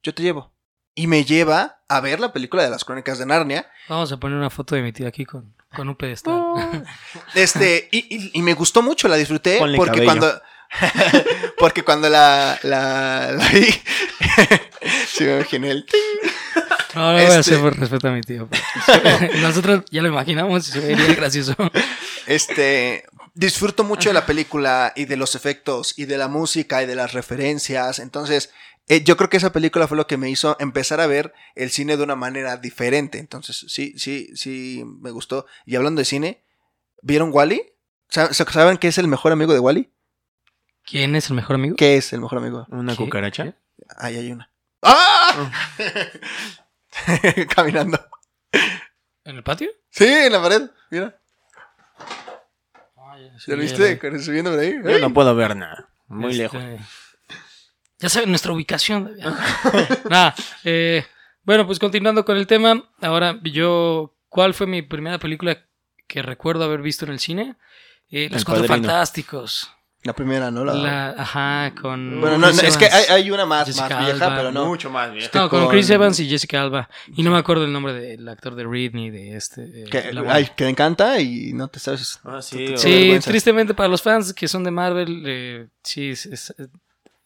[0.04, 0.52] yo te llevo.
[0.96, 3.66] Y me lleva a ver la película de las crónicas de Narnia.
[3.90, 6.40] Vamos a poner una foto de mi tío aquí con, con un pedestal.
[7.34, 9.58] Este, y, y- y me gustó mucho, la disfruté.
[9.58, 10.06] Ponle porque cabello.
[10.20, 10.42] cuando.
[11.58, 13.66] porque cuando la, la, la vi.
[15.08, 15.86] sí, me imaginé el.
[16.96, 18.48] No, lo voy a hacer por respeto a mi tío.
[19.42, 21.56] Nosotros ya lo imaginamos y se vería gracioso.
[22.28, 23.06] Este.
[23.36, 26.94] Disfruto mucho de la película y de los efectos y de la música y de
[26.94, 27.98] las referencias.
[27.98, 28.52] Entonces,
[28.88, 31.72] eh, yo creo que esa película fue lo que me hizo empezar a ver el
[31.72, 33.18] cine de una manera diferente.
[33.18, 35.48] Entonces, sí, sí, sí, me gustó.
[35.66, 36.44] Y hablando de cine,
[37.02, 37.74] ¿vieron Wally?
[38.08, 39.92] ¿Saben qué es el mejor amigo de Wally?
[40.86, 41.76] ¿Quién es el mejor amigo?
[41.76, 42.66] ¿Qué es el mejor amigo?
[42.70, 43.04] ¿Una ¿Qué?
[43.04, 43.56] cucaracha?
[43.98, 44.50] Ahí hay una.
[44.82, 45.52] ¡Ah!
[47.56, 48.00] Caminando.
[49.24, 49.70] ¿En el patio?
[49.90, 50.70] Sí, en la pared.
[50.92, 51.18] Mira.
[53.20, 54.20] Ya, sí, ¿Ya lo viste?
[54.20, 54.74] Subiendo por ahí.
[54.84, 55.90] Yo no puedo ver nada.
[56.08, 56.64] Muy Este, lejos.
[58.00, 59.16] Ya saben nuestra ubicación.
[60.10, 60.36] Nada.
[60.66, 61.06] eh,
[61.44, 62.84] bueno, pues continuando con el tema.
[63.02, 64.16] Ahora, yo.
[64.28, 65.64] ¿Cuál fue mi primera película
[66.08, 67.56] que recuerdo haber visto en el cine?
[68.10, 68.88] Eh, Los El Cuatro Padrino.
[68.90, 69.72] Fantásticos.
[70.04, 70.66] La primera, ¿no?
[70.66, 70.74] La...
[70.74, 72.20] La, ajá, con.
[72.20, 74.36] Bueno, no, es que hay, hay una más, vieja, Alba.
[74.36, 74.66] pero no.
[74.66, 75.12] Mucho más.
[75.34, 76.90] No, con con- Chris Evans y Jessica Alba.
[77.16, 79.62] Y no me acuerdo el nombre del actor de Ridney, de este.
[79.64, 82.20] eh, Que, ay, que te encanta y no te sabes.
[82.26, 86.54] Ah, sí, Sí, tristemente para los fans que son de Marvel, eh, sí, es- es-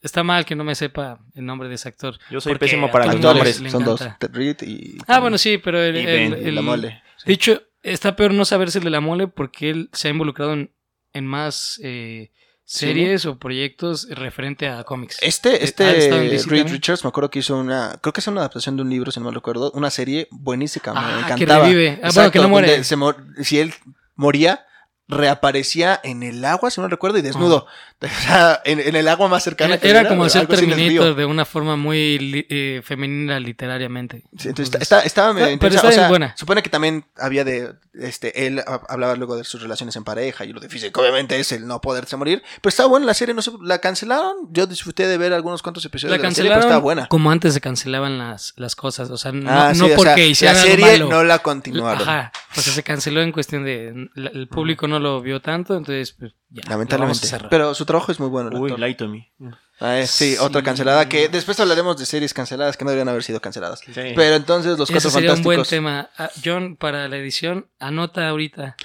[0.00, 2.16] está mal que no me sepa el nombre de ese actor.
[2.30, 4.00] Yo soy pésimo para los el le Son dos.
[4.32, 4.98] Reed y.
[5.08, 7.02] Ah, bueno, sí, pero el, Y el- Ben, y el- la mole.
[7.26, 10.52] De hecho, está peor no saberse el de la mole porque él se ha involucrado
[10.52, 10.72] en,
[11.12, 12.30] en más eh,
[12.70, 15.16] series o proyectos referente a cómics.
[15.22, 16.68] Este, en este Reed.
[16.68, 17.98] Richards, me acuerdo que hizo una.
[18.02, 19.70] Creo que es una adaptación de un libro, si no me recuerdo.
[19.72, 20.92] Una serie buenísima.
[20.94, 21.64] Ah, me que encantaba.
[21.64, 21.98] revive.
[22.02, 22.68] Ah, bueno, que no muere.
[22.68, 23.72] donde se mor- si él
[24.16, 24.66] moría,
[25.08, 27.60] reaparecía en el agua, si no recuerdo, y desnudo.
[27.60, 27.72] Sea,
[28.64, 29.74] en, en el agua más cercana.
[29.74, 34.18] Era, que era hubiera, como hacer Terminator de una forma muy eh, femenina literariamente.
[34.36, 36.34] Sí, entonces, Entonces, está- estaba Pero está o bien sea, buena.
[36.36, 37.74] Supone que también había de.
[37.94, 41.38] Este, él ha- hablaba luego de sus relaciones en pareja y lo difícil que obviamente
[41.40, 42.42] es el no poderse morir.
[42.62, 44.36] Pero estaba buena la serie, no sé, la cancelaron.
[44.52, 47.08] Yo disfruté de ver algunos cuantos episodios la de la serie, pero estaba buena.
[47.08, 49.10] como antes se cancelaban las, las cosas.
[49.10, 51.08] O sea, no, Ah, sí, no o sea, porque hicieran la algo serie malo.
[51.10, 52.02] no la continuaron.
[52.08, 52.32] Ajá.
[52.56, 54.08] O sea, se canceló en cuestión de.
[54.14, 56.62] El público no lo vio tanto, entonces, pues ya.
[56.68, 57.26] Lamentablemente.
[57.50, 58.50] Pero su trabajo es muy bueno.
[58.58, 58.80] Uy, actor.
[58.86, 59.32] Lie to Me.
[59.80, 60.38] Ah, es- sí, Sí.
[60.40, 63.80] otra cancelada que después hablaremos de series canceladas que no deberían haber sido canceladas.
[63.80, 63.92] Sí.
[63.94, 65.56] Pero entonces los Ese cuatro sería un fantásticos.
[65.56, 66.10] buen tema.
[66.18, 68.76] Ah, John, para la edición, anota ahorita.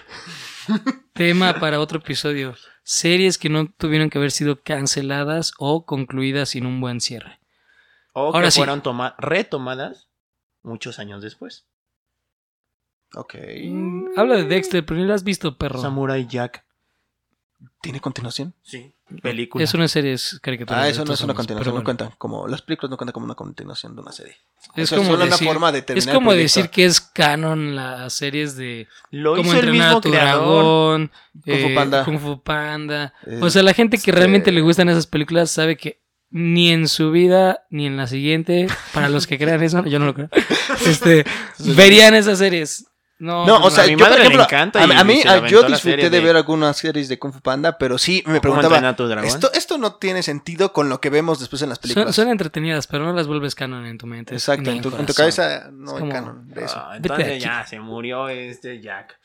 [1.14, 2.56] tema para otro episodio.
[2.84, 7.40] Series que no tuvieron que haber sido canceladas o concluidas sin un buen cierre.
[8.14, 8.60] O que Ahora sí.
[8.60, 10.10] fueron toma- retomadas
[10.62, 11.66] muchos años después.
[13.16, 13.36] Ok.
[13.66, 15.80] Mm, habla de Dexter, pero ni lo has visto, perro.
[15.82, 16.66] Samurai Jack.
[17.82, 18.54] ¿Tiene continuación?
[18.64, 18.94] Sí.
[19.22, 19.64] Película.
[19.64, 20.82] Es una serie, es caricatura.
[20.82, 22.12] Ah, eso no es una continuación, no cuenta.
[22.18, 24.36] Como, las películas no cuentan como una continuación de una serie.
[24.76, 27.76] Es Eso como, solo decir, una forma de es como el decir que es canon
[27.76, 31.10] las series de Lo Cómo hizo el entrenar mismo a tu creador.
[31.10, 31.12] dragón,
[31.44, 32.06] Kung Fu eh, Panda.
[32.06, 33.14] Kung Fu Panda.
[33.26, 36.72] Eh, O sea, la gente que este- realmente le gustan esas películas sabe que ni
[36.72, 40.14] en su vida ni en la siguiente, para los que crean eso, yo no lo
[40.16, 40.30] creo,
[40.88, 41.26] este,
[41.60, 42.88] verían esas series.
[43.24, 45.04] No, No, o sea, a mi yo, madre por le ejemplo, encanta a, y a
[45.06, 47.78] mí, se a- aventó yo disfruté de de- ver algunas series de Kung Fu Panda,
[47.78, 51.62] pero sí me ¿Cómo preguntaba, esto, esto no tiene sentido con lo que vemos después
[51.62, 52.14] en las películas.
[52.14, 54.34] son entretenidas, pero no las vuelves canon en tu mente.
[54.36, 55.16] Exacto, en tu, en tu corazón.
[55.16, 56.76] cabeza no Es como- canon de eso.
[56.78, 59.18] Ah, entonces ya se murió este Jack.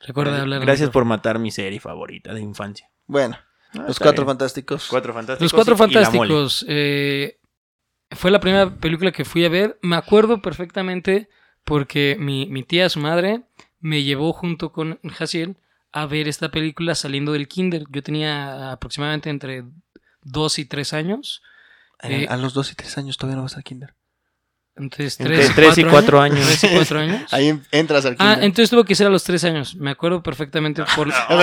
[0.00, 0.60] Recuerda hablar.
[0.62, 2.90] Gracias por matar mi serie favorita de infancia.
[3.06, 3.38] Bueno,
[3.74, 4.28] Ah, los cuatro bien.
[4.36, 4.86] fantásticos.
[4.88, 5.42] Cuatro fantásticos.
[5.42, 6.28] Los Cuatro y- y la mole.
[6.34, 6.64] Fantásticos.
[6.68, 7.38] eh,
[8.12, 9.78] fue la primera película que fui a ver.
[9.82, 11.28] Me acuerdo perfectamente
[11.68, 13.42] porque mi, mi tía, su madre,
[13.80, 15.56] me llevó junto con Jaciel
[15.92, 17.84] a ver esta película saliendo del kinder.
[17.90, 19.64] Yo tenía aproximadamente entre
[20.22, 21.42] dos y tres años.
[22.02, 23.94] Eh, Eh, a los dos y tres años todavía no vas al kinder.
[24.76, 26.38] Entonces, Entre tres, tres y cuatro años.
[26.46, 27.22] Tres y cuatro años.
[27.32, 28.44] Ahí en- entras al Ah, kinder.
[28.44, 29.74] entonces tuvo que ser a los tres años.
[29.74, 31.12] Me acuerdo perfectamente por...
[31.12, 31.34] A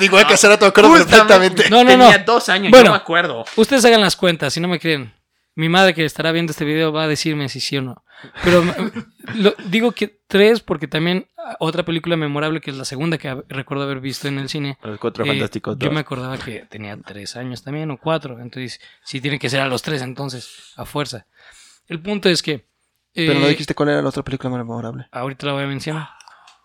[0.00, 1.68] igual que hace rato me acuerdo perfectamente.
[1.70, 2.24] No, no, Tenía no.
[2.24, 2.86] dos años, Bueno.
[2.86, 3.44] yo me acuerdo.
[3.56, 5.12] Ustedes hagan las cuentas, si no me creen.
[5.56, 8.04] Mi madre que estará viendo este video va a decirme si sí o no.
[8.42, 8.64] Pero
[9.36, 13.42] lo- digo que tres porque también ah, otra película memorable que es la segunda que
[13.48, 14.78] recuerdo haber visto en el cine.
[14.82, 15.78] Los cuatro eh, fantásticos.
[15.78, 15.94] yo dos.
[15.94, 18.40] me acordaba que tenía tres años también o cuatro.
[18.40, 21.26] Entonces sí tienen que ser a los tres entonces, a fuerza.
[21.86, 22.66] El punto es que...
[23.14, 25.06] Pero no eh, dijiste cuál era la otra película memorable.
[25.12, 26.08] Ahorita la voy a mencionar.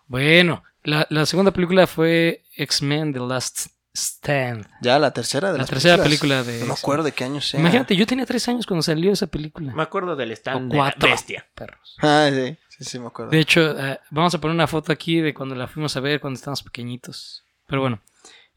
[0.08, 4.66] Bueno, la, la segunda película fue X-Men The Last Stand.
[4.82, 6.44] Ya la tercera de La las tercera películas.
[6.44, 6.60] película de...
[6.60, 7.58] No me acuerdo de qué año sea.
[7.60, 9.72] Imagínate, yo tenía tres años cuando salió esa película.
[9.74, 11.08] Me acuerdo del stand O de la cuatro.
[11.10, 11.46] bestia.
[11.54, 11.96] Perros.
[12.00, 13.30] Ah, sí, sí, sí, me acuerdo.
[13.32, 16.20] De hecho, eh, vamos a poner una foto aquí de cuando la fuimos a ver
[16.20, 17.44] cuando estábamos pequeñitos.
[17.66, 18.00] Pero bueno.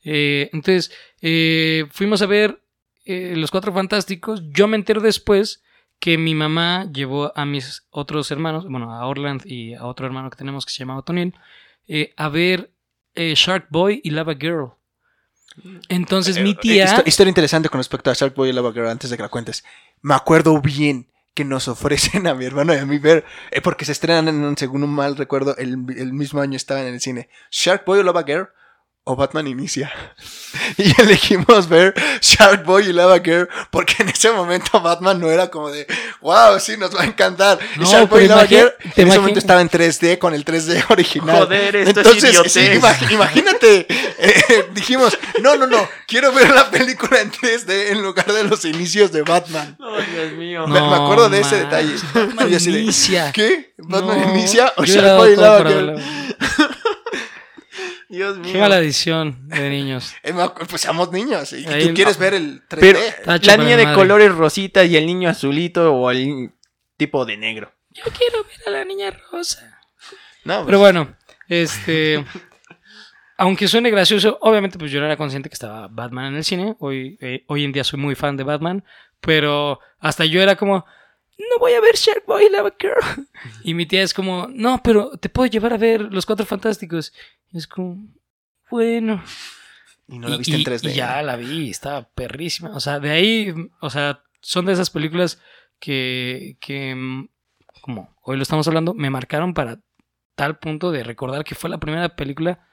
[0.04, 0.92] Eh, entonces,
[1.22, 2.62] eh, fuimos a ver
[3.06, 4.44] eh, Los Cuatro Fantásticos.
[4.52, 5.64] Yo me entero después
[6.00, 10.30] que mi mamá llevó a mis otros hermanos, bueno, a Orland y a otro hermano
[10.30, 11.34] que tenemos que se llama Otonil,
[11.88, 12.72] eh, a ver
[13.16, 14.74] eh, Shark Boy y Lava Girl.
[15.90, 16.86] Entonces mi Eh, tía...
[16.86, 19.30] histo- historia interesante con respecto a Shark Boy y Lava Girl antes de que la
[19.30, 19.64] cuentes.
[20.02, 23.86] Me acuerdo bien que nos ofrecen a mi hermano y a mí ver, eh, porque
[23.86, 27.30] se estrenan, en, según un mal recuerdo, el, el mismo año estaban en el cine.
[27.52, 28.50] Shark Boy o Lava Girl
[29.06, 29.92] o Batman Inicia.
[30.78, 35.50] Y elegimos ver Shark Boy y Lava Girl porque en ese momento Batman no era
[35.50, 35.88] como de,
[36.22, 37.58] wow, sí, nos va a encantar.
[37.76, 40.34] Y No, Shark Boy y Lava Girl en ese imagi- momento estaba en 3D con
[40.36, 41.38] el 3D original.
[41.46, 42.52] Joder, esto es Entonces, idiotez.
[42.54, 43.88] sí, imag- imagínate,
[44.20, 48.64] eh, dijimos, no, no, no, quiero ver la película en 3D en lugar de los
[48.64, 49.76] inicios de Batman.
[49.80, 50.68] Oh, Dios mío.
[50.68, 51.96] Me- me acuerdo de ese detalle.
[52.14, 53.32] Batman Y inicia.
[53.32, 53.74] ¿Qué?
[53.80, 55.96] ¿Batman No, inicia o Shark Boy y Lava Girl?
[58.14, 58.54] Dios mío.
[58.54, 60.14] Qué mala edición de niños.
[60.70, 62.80] Pues somos niños y Ahí- tú quieres ver el 3D.
[62.80, 63.96] Pero Tacho la niña de madre.
[63.98, 66.52] colores rosita y el niño azulito o el
[66.98, 67.74] tipo de negro.
[67.92, 69.80] Yo quiero ver a la niña rosa.
[70.46, 71.16] no, pues, Pero bueno,
[71.48, 72.24] este.
[73.38, 76.76] Aunque suene gracioso, obviamente, pues yo no era consciente que estaba Batman en el cine.
[76.80, 78.84] Hoy, eh, hoy en día soy muy fan de Batman.
[79.20, 80.86] Pero hasta yo era como.
[81.40, 83.28] No voy a ver Shark Boy y Lava Girl.
[83.64, 87.12] Y mi tía es como, no, pero te puedo llevar a ver Los Cuatro Fantásticos.
[87.54, 88.08] Es como,
[88.72, 89.24] bueno.
[90.08, 90.92] y no la Y- viste en y- 3D.
[90.92, 92.72] y ya la vi, estaba perrísima.
[92.76, 95.40] O sea, de ahí, o sea, son de esas películas
[95.80, 97.30] que, que, mm,
[97.82, 99.80] como hoy lo estamos hablando, me marcaron para
[100.36, 102.68] tal punto de recordar que fue la primera película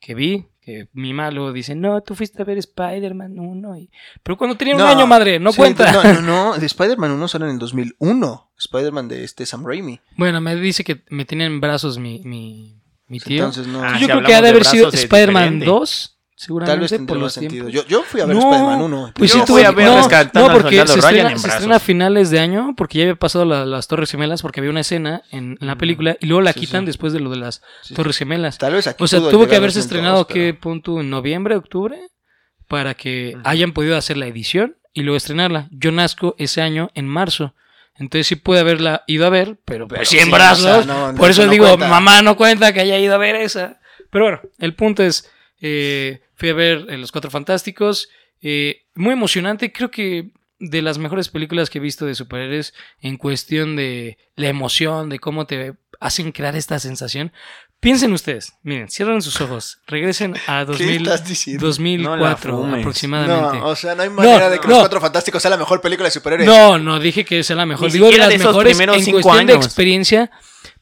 [0.00, 0.46] que vi.
[0.60, 3.76] Que mi malo dice, no, tú fuiste a ver Spider-Man 1.
[3.78, 3.90] Y...
[4.22, 5.90] Pero cuando tenía un año, madre, no Sí, cuenta.
[5.90, 8.52] No, no, no, de Spider-Man 1 solo en el 2001.
[8.58, 9.98] Spider-Man de este Sam Raimi.
[10.18, 13.38] Bueno, me dice que me tiene en brazos mi, mi, mi tío.
[13.44, 13.82] Entonces no.
[13.82, 15.66] Ah, Yo si creo que ha de haber sido Spider-Man diferente.
[15.66, 16.14] 2.
[16.40, 17.66] Seguramente Tal vez tendría por los sentido.
[17.66, 17.72] tiempos.
[17.90, 19.12] Yo, yo fui a ver No, Spider-Man 1.
[19.16, 21.38] Pues Yo sí, fui tuve- a ver no, Rescatando no, porque se Ryan estrena, en
[21.40, 24.60] se estrena a finales de año, porque ya había pasado la- las Torres Gemelas, porque
[24.60, 26.86] había una escena en, en la película y luego la Sí, quitan sí.
[26.86, 28.56] después de lo de las Sí, Torres Gemelas.
[28.58, 31.00] Tal vez aquí O sea, tuvo que haberse 2002, estrenado, pero- ¿qué punto?
[31.00, 31.98] ¿En noviembre, octubre?
[32.68, 35.66] Para que hayan podido hacer la edición y luego estrenarla.
[35.72, 37.52] Yo nazco ese año en marzo.
[37.98, 40.64] Entonces sí pude haberla ido a ver, pero, Pero sí en sí, brazos.
[40.66, 41.88] o sea, no, Por eso no digo, cuenta.
[41.88, 43.80] mamá no cuenta que haya ido a ver esa.
[44.10, 45.30] Pero bueno, el punto es,
[45.60, 48.08] eh, fui a ver Los Cuatro Fantásticos.
[48.40, 50.30] eh, muy emocionante, creo que
[50.60, 55.18] de las mejores películas que he visto de superhéroes en cuestión de la emoción, de
[55.18, 57.32] cómo te hacen crear esta sensación.
[57.80, 61.66] Piensen ustedes, miren, cierren sus ojos, regresen a ¿Qué 2000, estás diciendo?
[61.66, 63.58] 2004 No aproximadamente.
[63.60, 64.74] No, o sea, no hay manera de que no.
[64.74, 66.48] Los Cuatro Fantásticos sea la mejor película de superhéroes.
[66.48, 67.86] No, no dije que sea la mejor.
[67.86, 69.64] Ni Digo de las de esos mejores primeros en cinco cuestión de años.
[69.66, 70.30] experiencia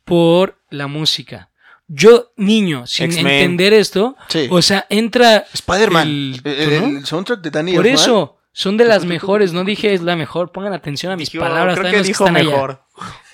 [0.05, 1.51] por la música,
[1.89, 4.49] yo, niño, sin entender esto, Sí.
[4.51, 6.09] o sea, entra Spider-Man.
[6.09, 6.99] el- El, el- ¿no?
[6.99, 9.53] el soundtrack de Danny Por eso, son de las mejores.
[9.53, 10.51] No dije es la mejor.
[10.51, 11.79] Pongan atención a mis Dijo, palabras.
[11.79, 12.51] creo que dijo están allá.
[12.51, 12.83] mejor.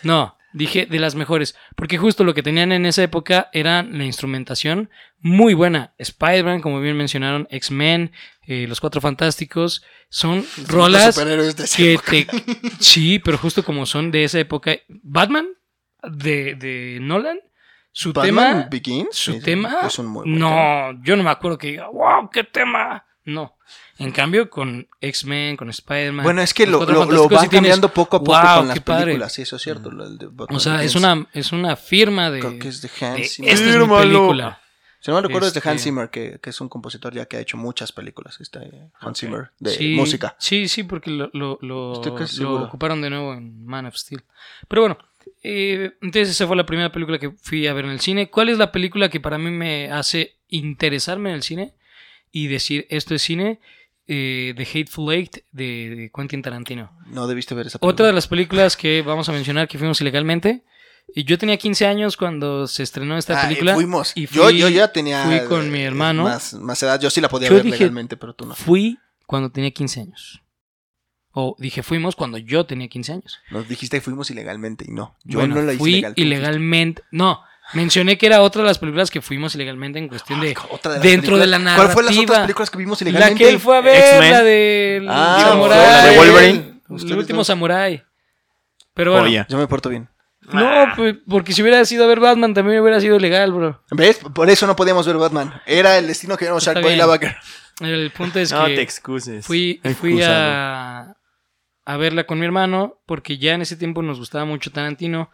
[0.02, 1.56] No, dije de las mejores.
[1.76, 5.94] Porque justo lo que tenían en esa época era la instrumentación muy buena.
[5.98, 8.12] Spider-Man, como bien mencionaron, X-Men,
[8.46, 9.84] eh, Los Cuatro Fantásticos.
[10.08, 12.10] Son rolas de esa que época.
[12.10, 12.26] te...
[12.80, 14.76] Sí, pero justo como son de esa época.
[14.88, 15.46] Batman,
[16.02, 17.38] de, de Nolan,
[17.92, 18.68] su Batman tema...
[18.70, 19.78] Begins Su es- tema...
[19.86, 20.92] es un muy buen tema.
[20.92, 23.06] no, yo no me acuerdo que diga, wow, qué tema.
[23.24, 23.56] No.
[23.98, 26.24] En cambio, con X-Men, con Spider-Man.
[26.24, 28.80] Bueno, es que lo, lo- lo van tienes- cambiando poco a poco wow, con las
[28.80, 29.04] padre.
[29.04, 29.32] películas.
[29.32, 29.90] Sí, eso es cierto.
[29.90, 32.40] lo- el de O sea, es una, es una firma de.
[32.40, 33.52] Creo que es de Hans esta Zimmer.
[33.52, 34.58] es mi película.
[35.00, 37.26] Si no me recuerdo es de Hans Este- Zimmer, que, que es un compositor ya
[37.26, 38.40] que ha hecho muchas películas.
[38.40, 38.60] Está
[39.00, 39.18] Hans.
[39.18, 40.36] Zimmer, de Sí, música.
[40.38, 42.00] Sí, sí, porque lo, lo, lo-
[42.38, 44.22] lo ocuparon de nuevo en Man of Steel.
[44.68, 44.98] Pero bueno,
[45.42, 48.30] eh, entonces esa fue la primera película que fui a ver en el cine.
[48.30, 51.74] ¿Cuál es la película que para mí me hace interesarme en el cine
[52.30, 53.58] y decir esto es cine?
[54.14, 55.64] Eh, The Hateful Eight de,
[55.96, 56.90] de Quentin Tarantino.
[57.06, 57.92] No debiste ver esa película.
[57.94, 60.64] Otra de las películas que vamos a mencionar que fuimos ilegalmente.
[61.14, 63.74] Y yo tenía 15 años cuando se estrenó esta Ah, película.
[63.74, 64.12] fuimos.
[64.14, 65.24] y yo, fui- yo ya tenía.
[65.24, 66.24] fui con mi eh, hermano.
[66.24, 67.00] Más, más edad.
[67.00, 68.54] Yo sí la podía Yo ver dije- legalmente, pero tú no.
[68.54, 70.42] Fui cuando tenía 15 años.
[71.34, 73.38] O dije fuimos cuando yo tenía 15 años.
[73.50, 75.16] Nos dijiste que fuimos ilegalmente y no.
[75.24, 76.12] Yo bueno, no la hice fui ilegal.
[76.16, 77.02] ilegalmente.
[77.10, 77.40] No,
[77.74, 80.56] mencioné que era otra de las películas que fuimos ilegalmente en cuestión de.
[80.70, 82.32] Otra de las dentro de la películas- ¿Cuál fue las narrativa.
[82.34, 83.44] otras películas que vimos La ilegalmente?
[83.44, 85.78] que él fue a ver, la del Ah, Samurai.
[85.78, 86.80] la de Wolverine.
[86.90, 87.46] El último dos.
[87.46, 88.02] Samurai.
[88.94, 89.46] Pero bueno.
[89.48, 90.08] Yo me porto bien.
[90.52, 90.92] No, Ah.
[90.96, 93.82] pues, porque si hubiera sido a ver Batman también hubiera sido legal, bro.
[93.92, 94.18] ¿Ves?
[94.34, 95.62] Por eso no podíamos ver Batman.
[95.66, 96.96] Era el destino que éramos Sharkboy y.
[96.96, 97.36] Lavaker.
[97.80, 99.46] El punto es No que te excuses.
[99.46, 101.14] fui, fui a,
[101.86, 105.30] a verla con mi hermano porque ya en ese tiempo nos gustaba mucho Tarantino.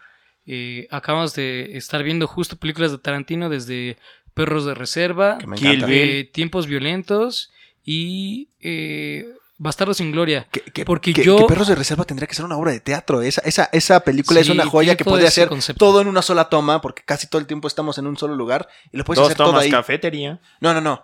[0.50, 3.98] Eh, acabamos de estar viendo justo películas de Tarantino desde
[4.32, 7.52] Perros de Reserva, Que me Kill eh, Tiempos Violentos
[7.84, 10.46] y eh, Bastardos sin Gloria.
[10.50, 12.80] Que, que- Porque que- yo- que Perros de Reserva tendría que ser una obra de
[12.80, 13.20] teatro.
[13.22, 15.84] Esa, esa, esa película es una joya que puede hacer concepto.
[15.84, 18.68] todo en una sola toma, porque casi todo el tiempo estamos en un solo lugar
[18.92, 19.70] y lo puedes Dos hacer todo tomas ahí.
[19.70, 20.40] cafetería.
[20.60, 21.02] No, no, no.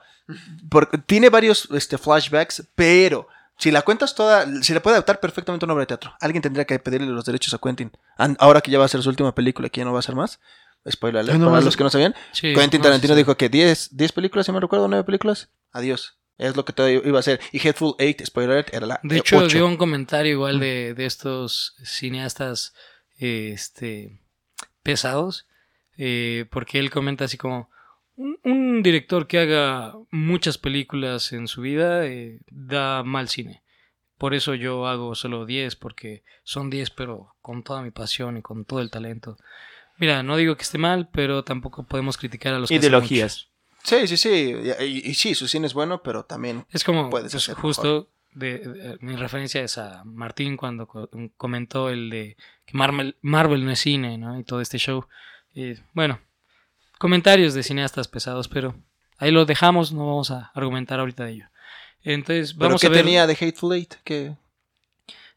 [0.70, 5.64] Porque tiene varios este, flashbacks, pero si la cuentas toda, se le puede adaptar perfectamente
[5.64, 6.14] a una obra de teatro.
[6.20, 7.92] Alguien tendría que pedirle los derechos a Quentin.
[8.38, 10.14] Ahora que ya va a ser su última película, que ya no va a ser
[10.14, 10.40] más.
[10.90, 12.14] Spoiler alert, no para los que no sabían.
[12.32, 13.18] Sí, Quentin no, Tarantino sí.
[13.18, 15.48] dijo que 10, 10 películas, si me recuerdo, 9 películas.
[15.72, 16.18] Adiós.
[16.36, 17.40] Es lo que todo iba a hacer.
[17.52, 19.56] Y Headful 8, spoiler alert, era la De hecho, ocho.
[19.56, 22.74] dio un comentario igual de, de estos cineastas
[23.18, 24.20] este,
[24.82, 25.46] pesados,
[25.96, 27.70] eh, porque él comenta así como,
[28.16, 33.62] un, un director que haga muchas películas en su vida eh, da mal cine.
[34.18, 38.42] Por eso yo hago solo 10, porque son 10, pero con toda mi pasión y
[38.42, 39.36] con todo el talento.
[39.98, 43.50] Mira, no digo que esté mal, pero tampoco podemos criticar a los que hacen Ideologías.
[43.82, 44.54] Sí, sí, sí.
[44.80, 46.64] Y, y- y sí, su cine es bueno, pero también.
[46.70, 51.10] Es como Puedes pues, hacer justo de, de- mi referencia es a Martín cuando co-
[51.36, 54.38] comentó el de que Marvel, Marvel no es cine, ¿no?
[54.38, 55.06] Y todo este show.
[55.54, 56.18] Eh, bueno,
[57.04, 58.74] comentarios de cineastas pesados, pero
[59.18, 61.46] ahí lo dejamos, no vamos a argumentar ahorita de ello.
[62.02, 63.02] Entonces, ¿Pero vamos qué a ver.
[63.04, 63.94] tenía de Hateful Eight?
[64.04, 64.32] Que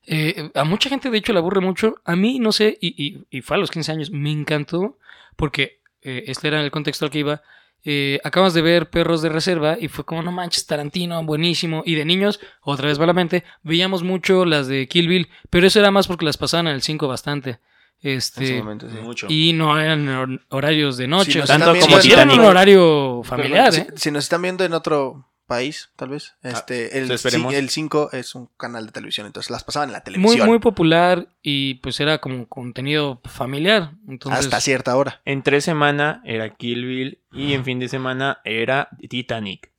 [0.06, 1.95] Eh, a mucha gente, de hecho, le aburre mucho.
[2.06, 4.97] A mí, no sé, y, y- y fue a los 15 años, me encantó,
[5.36, 7.41] porque eh, este era el contexto al que iba.
[7.84, 11.84] Eh, acabas de ver Perros de Reserva y fue como, no manches, Tarantino, buenísimo.
[11.86, 15.91] Y de niños, otra vez malamente, veíamos mucho las de Kill Bill, pero eso era
[15.91, 17.60] más porque las pasaban en el 5 bastante.
[18.01, 18.97] En Este, ese momento, sí.
[19.01, 19.27] Mucho.
[19.29, 21.31] y no eran hor- horarios de noche.
[21.33, 23.88] Si o nos sea, Tanto como viendo- eran un horario familiar, si, ¿eh?
[23.95, 27.53] si nos están viendo en otro país, tal vez, este, el, pues esperemos.
[27.53, 30.47] ci- el 5 es un canal de televisión, entonces las pasaban en la Muy, televisión
[30.49, 33.91] muy popular y pues era como contenido familiar.
[34.10, 35.21] Entonces, hasta cierta hora.
[35.23, 39.71] Entre semana era Kill Bill y en fin de semana era Titanic.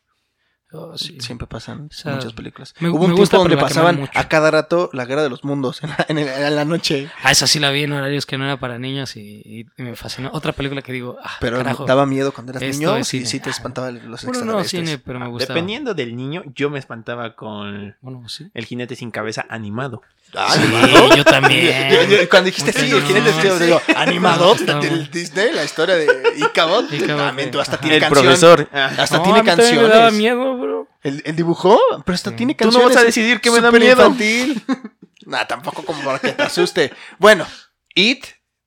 [0.73, 1.19] Oh, sí.
[1.21, 2.75] Siempre pasan O sea, muchas películas.
[2.81, 5.45] me- Hubo me un gusta, tiempo donde pasaban a cada rato la guerra de los
[5.45, 8.27] mundos en la, en el- en la noche, Ah, esa sí la vi en horarios
[8.27, 10.31] que no era para niños y, y me fascinó.
[10.33, 11.85] Otra película que digo, ah, pero carajo.
[11.87, 15.19] daba miedo cuando eras niño es y sí te espantaba los Bueno, no cine, pero
[15.21, 15.55] me gustaba.
[15.55, 18.51] Dependiendo del niño, yo me espantaba con Bueno, sí.
[18.55, 20.03] el jinete sin cabeza animado.
[20.35, 21.17] Ah, Sí, ¿animado?
[21.17, 21.91] yo también.
[21.91, 23.43] Yo- yo- cuando dijiste sí, el jinete cañón.
[23.45, 26.07] yo digo, animado Está del Disney, la historia de
[26.37, 27.81] Icabod, Ichabod, también tú hasta ajá.
[27.81, 28.25] tiene el canción.
[28.25, 28.69] profesor.
[28.73, 29.89] Ah, Hasta No, tiene a mí también canciones.
[29.91, 30.89] me daba miedo, bro.
[31.03, 31.79] ¿El, el dibujó?
[32.05, 32.95] Pero hasta tiene Tú no canciones.
[32.97, 33.91] vas a decidir qué me da miedo.
[34.03, 34.63] infantil.
[35.27, 36.93] nah, tampoco como para que te asuste.
[37.19, 37.47] Bueno,
[37.95, 38.25] It,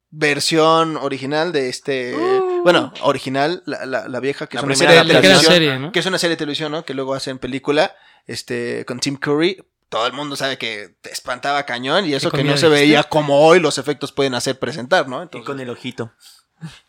[0.09, 2.16] versión original de este...
[2.16, 2.62] Uh.
[2.64, 5.43] Bueno, original, la, la, la vieja, que La es una serie de televisión.
[5.53, 5.91] serie, ¿no?
[5.91, 6.86] Que es una serie de televisión, ¿no?
[6.86, 7.95] Que luego hacen película,
[8.28, 9.64] este, con Tim Curry.
[9.91, 13.03] Todo el mundo sabe que te espantaba cañón y eso ¿Qué que no se veía
[13.03, 15.19] como hoy los efectos pueden hacer presentar, ¿no?
[15.19, 16.13] y Entonces, con el ojito.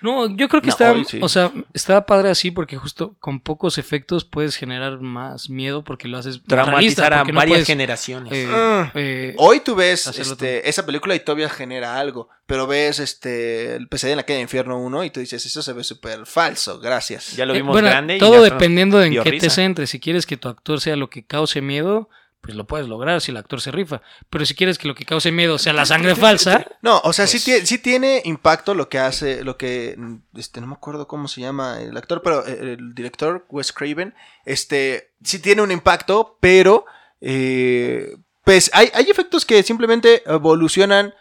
[0.02, 1.18] No, yo creo que No, está, sí.
[1.22, 6.08] o sea, está padre así porque justo con pocos efectos puedes generar más miedo porque
[6.08, 8.32] lo haces Traumatizar a no varias puedes, generaciones.
[8.34, 8.90] eh, Mm.
[8.98, 13.88] eh, Hoy tú ves este, esa película y todavía genera algo, pero ves este el
[13.88, 16.78] pesadilla en la calle de infierno 1 y tú dices, eso se ve súper falso,
[16.78, 17.34] gracias.
[17.34, 18.16] ya lo eh, vimos bueno, grande.
[18.16, 19.88] y todo ya dependiendo de en qué te centres.
[19.90, 22.10] Si quieres que tu actor sea lo que cause miedo,
[22.42, 24.02] pues lo puedes lograr si el actor se rifa.
[24.28, 27.26] Pero si quieres que lo que cause miedo sea la sangre falsa, No, o sea,
[27.26, 29.96] sí, Pues- sí tiene impacto lo que hace, lo que,
[30.34, 34.12] este, no me acuerdo cómo se llama el actor, pero eh, el director, Wes Craven,
[34.44, 36.84] este, sí tiene un impacto, pero,
[37.20, 41.14] eh, pues hay, hay efectos que simplemente evolucionan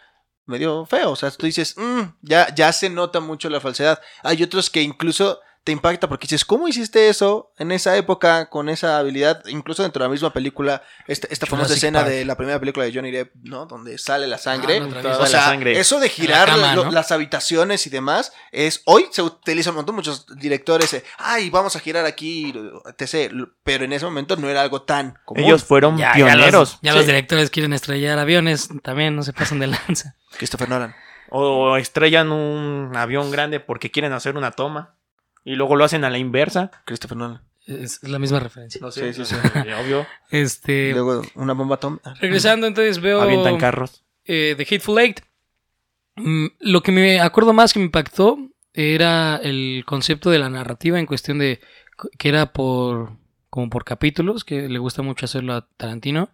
[0.46, 4.00] medio feo, o sea, tú dices, "Mm, ya, ya se nota mucho la falsedad.
[4.24, 8.68] Hay otros que incluso te impacta porque dices, ¿cómo hiciste eso en esa época con
[8.68, 9.44] esa habilidad?
[9.46, 12.10] Incluso dentro de la misma película, esta, esta famosa escena Park.
[12.10, 13.66] de la primera película de Johnny Depp, ¿no?
[13.66, 14.80] Donde sale la sangre.
[14.82, 14.86] Ah,
[15.20, 15.78] O sea, la sangre.
[15.78, 16.90] eso de girar cama, lo- ¿no?
[16.90, 21.76] las habitaciones y demás, es hoy se utiliza un montón, muchos directores, eh, ay, vamos
[21.76, 22.52] a girar aquí,
[22.98, 23.32] etc.
[23.62, 25.44] Pero en ese momento no era algo tan común.
[25.44, 26.52] Ellos fueron ya, ya pioneros.
[26.52, 30.16] los, ya los directores quieren estrellar aviones, también no se pasan de lanza.
[30.38, 30.94] Christopher Nolan.
[31.30, 34.96] O estrellan un avión grande porque quieren hacer una toma.
[35.44, 36.70] Y luego lo hacen a la inversa.
[36.84, 37.42] Christopher Nolan.
[37.66, 38.80] Es la misma referencia.
[38.80, 39.34] No sé, Sí, sí,
[39.84, 40.06] obvio.
[40.30, 42.14] Este, Y luego una bomba atómica.
[42.20, 44.02] regresando entonces veo Avientan carros.
[44.24, 45.20] eh, The Hateful Eight.
[46.16, 48.38] Mm, Lo que me acuerdo más que me impactó
[48.74, 51.60] era el concepto de la narrativa en cuestión de
[52.18, 53.12] que era por
[53.50, 56.30] como por capítulos, que le gusta mucho hacerlo a Tarantino.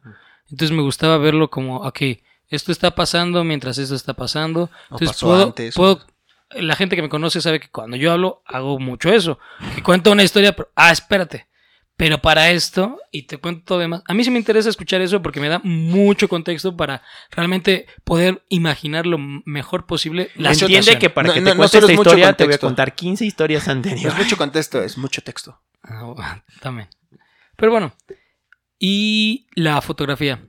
[0.50, 2.00] Entonces me gustaba verlo como, ok,
[2.48, 4.62] esto está pasando mientras esto está pasando.
[4.62, 5.74] O Entonces pasó puedo, antes.
[5.74, 6.06] puedo-
[6.50, 9.38] la gente que me conoce sabe que cuando yo hablo hago mucho eso.
[9.74, 11.48] Que cuento una historia, pero, ah, espérate.
[11.96, 15.20] Pero para esto, y te cuento todo demás, a mí sí me interesa escuchar eso
[15.20, 21.00] porque me da mucho contexto para realmente poder imaginar lo mejor posible la Entiende situación.
[21.00, 23.66] que para No, que te no cuente esta historia te voy a contar 15 historias
[23.66, 24.04] anteriores.
[24.12, 25.60] es mucho contexto, es mucho texto.
[25.82, 26.88] Ah, también.
[27.56, 27.92] Pero bueno.
[28.78, 30.40] Y la fotografía.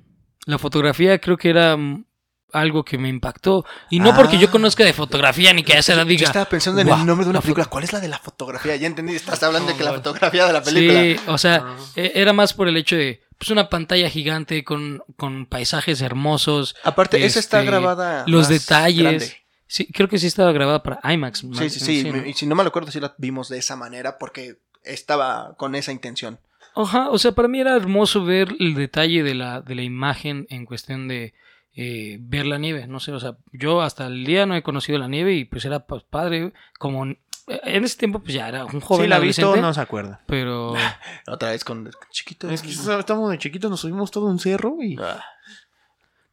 [0.46, 2.06] La fotografía creo que era mm,
[2.54, 3.66] algo que me impactó.
[3.90, 6.28] Y no porque yo conozca de fotografía ni que esa la Yo diga.
[6.28, 7.66] estaba pensando en "Guau, el nombre de una la película.
[7.66, 8.76] ¿Cuál es la de la fotografía?
[8.76, 11.02] Ya entendí, estás hablando de que la fotografía de la película.
[11.02, 11.76] Sí, o sea, Ah.
[11.96, 16.76] e- era más por el hecho de pues una pantalla gigante con, con paisajes hermosos.
[16.84, 18.26] Aparte, esa está Este, grabada.
[18.28, 19.02] Los detalles.
[19.02, 19.38] grande.
[19.66, 21.46] Sí, creo que sí estaba grabada para IMAX.
[21.58, 22.04] Sí, sí, sí.
[22.12, 22.26] ¿no?
[22.26, 25.92] Y si no me acuerdo, sí la vimos de esa manera porque estaba con esa
[25.92, 26.40] intención.
[26.76, 30.46] Ajá, o sea, para mí era hermoso ver el detalle de la, de la imagen
[30.50, 31.34] en cuestión de
[31.82, 32.88] eh, ver la nieve.
[32.88, 35.64] No sé, o sea, yo hasta el día no he conocido la nieve y pues
[35.66, 36.54] era pues, padre.
[36.78, 37.20] Como en
[37.50, 39.82] en ese tiempo, pues ya era un joven Sí, la ha visto, adolescente, no se
[39.82, 40.22] acuerda.
[40.28, 40.74] pero
[41.28, 42.50] Otra vez con chiquito.
[42.50, 44.98] Es que estamos de chiquitos, nos subimos todo un cerro y...
[45.02, 45.24] Ah.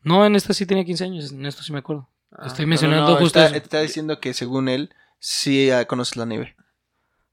[0.03, 2.09] no, en esta sí tenía 15 años, en esto sí me acuerdo.
[2.33, 3.65] Ah, Estoy mencionando no, no, justo está, eso.
[3.65, 6.55] está diciendo que según él, sí ah, conoces la nieve.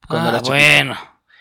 [0.08, 0.98] cuando Ah, bueno,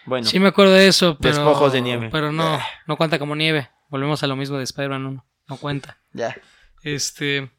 [0.07, 2.09] Bueno, sí me acuerdo de eso, pero Despojos de nieve.
[2.11, 3.71] Pero no, no cuenta como nieve.
[3.89, 5.99] Volvemos a lo mismo de Spider-Man 1, no cuenta.
[6.13, 6.35] Ya.
[6.83, 7.51] Este.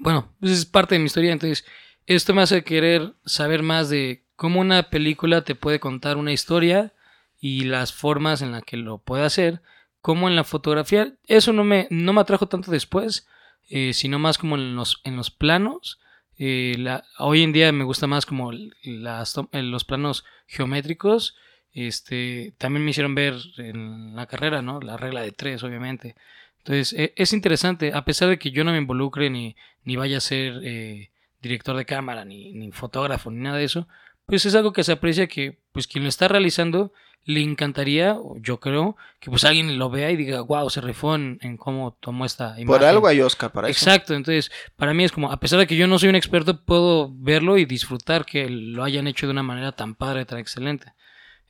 [0.00, 1.32] Bueno, pues es parte de mi historia.
[1.32, 1.64] Entonces,
[2.06, 6.92] esto me hace querer saber más de cómo una película te puede contar una historia
[7.40, 9.62] y las formas en las que lo puede hacer.
[10.00, 11.14] Como en la fotografía.
[11.26, 13.28] Eso no me, no me atrajo tanto después,
[13.68, 16.00] eh, sino más como en los, en los planos.
[16.38, 16.76] Eh,
[17.18, 18.50] hoy en día me gusta más como
[18.82, 21.36] los planos geométricos.
[21.72, 24.80] Este, también me hicieron ver en la carrera, ¿no?
[24.80, 26.16] La regla de tres, obviamente.
[26.64, 30.18] Entonces, e- es interesante, a pesar de que yo no me involucre ni, ni vaya
[30.18, 31.10] a ser eh,
[31.40, 33.88] director de cámara, ni, ni fotógrafo, ni nada de eso,
[34.26, 36.92] pues es algo que se aprecia que pues quien lo está realizando
[37.24, 41.38] le encantaría, yo creo, que pues alguien lo vea y diga, wow, se rifó en,
[41.40, 42.66] en cómo tomó esta imagen.
[42.66, 43.78] Por algo hay Oscar para eso.
[43.78, 46.64] Exacto, entonces para mí es como, a pesar de que yo no soy un experto,
[46.64, 50.94] puedo verlo y disfrutar que lo hayan hecho de una manera tan padre, tan excelente.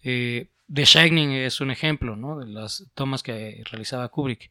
[0.02, 2.38] Eh, The Shining es un ejemplo, ¿no?
[2.38, 4.50] De las tomas que realizaba Kubrick.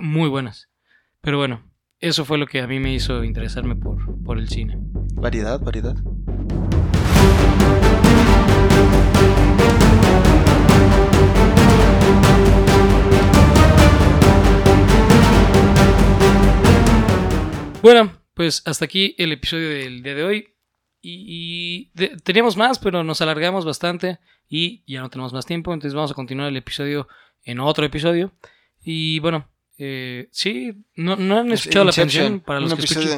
[0.00, 0.68] Muy buenas.
[1.20, 1.62] Pero bueno,
[1.98, 4.78] eso fue lo que a mí me hizo interesarme por, por el cine.
[5.14, 5.96] Variedad, variedad.
[17.82, 20.48] Bueno, pues hasta aquí el episodio del día de hoy.
[21.02, 25.72] Y, y de- teníamos más, pero nos alargamos bastante y ya no tenemos más tiempo,
[25.72, 27.08] entonces vamos a continuar el episodio
[27.42, 28.32] en otro episodio.
[28.82, 29.48] Y bueno,
[29.82, 33.08] eh, sí, no, no han escuchado la pensión para los que episodio.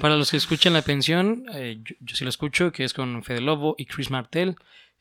[0.00, 3.24] Para los que escuchan la pensión, eh, yo, yo sí lo escucho, que es con
[3.24, 4.54] Fede Lobo y Chris Martel.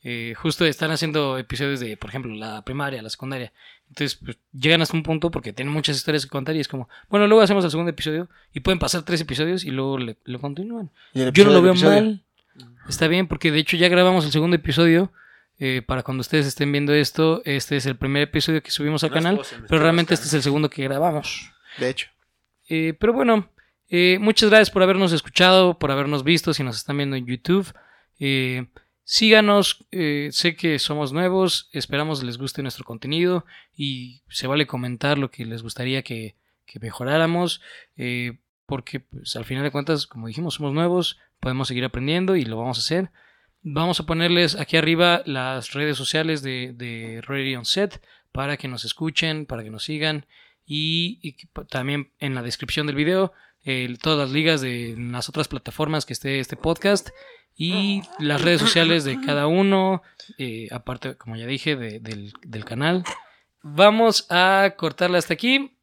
[0.03, 3.51] Eh, justo están haciendo episodios de, por ejemplo, la primaria, la secundaria.
[3.89, 6.87] Entonces, pues, llegan hasta un punto porque tienen muchas historias que contar y es como,
[7.09, 10.39] bueno, luego hacemos el segundo episodio y pueden pasar tres episodios y luego le- lo
[10.39, 10.89] continúan.
[11.31, 12.23] Yo no lo veo mal.
[12.89, 15.11] Está bien, porque de hecho ya grabamos el segundo episodio.
[15.59, 19.09] Eh, para cuando ustedes estén viendo esto, este es el primer episodio que subimos al
[19.09, 21.51] No canal, pero realmente este es el segundo que grabamos.
[21.77, 22.09] De hecho.
[22.69, 23.49] Eh, pero bueno,
[23.89, 27.73] eh, muchas gracias por habernos escuchado, por habernos visto, si nos están viendo en YouTube.
[28.19, 28.67] Eh,
[29.03, 33.45] síganos, eh, sé que somos nuevos, esperamos les guste nuestro contenido
[33.75, 36.35] y se vale comentar lo que les gustaría que,
[36.65, 37.61] que mejoráramos,
[37.95, 42.43] eh, porque pues, al final de cuentas, como dijimos, somos nuevos, podemos seguir aprendiendo y
[42.43, 43.11] lo vamos a hacer.
[43.69, 48.01] Vamos a ponerles aquí arriba las redes sociales de, de Ready on Set
[48.31, 50.25] para que nos escuchen, para que nos sigan
[50.65, 51.35] y,
[51.69, 53.33] también en la descripción del video
[54.01, 57.09] todas las ligas de las otras plataformas que esté este podcast
[57.57, 60.01] y las redes sociales de cada uno,
[60.37, 63.03] eh, aparte, como ya dije, de- del, del canal.
[63.63, 65.73] Vamos a cortarla hasta aquí.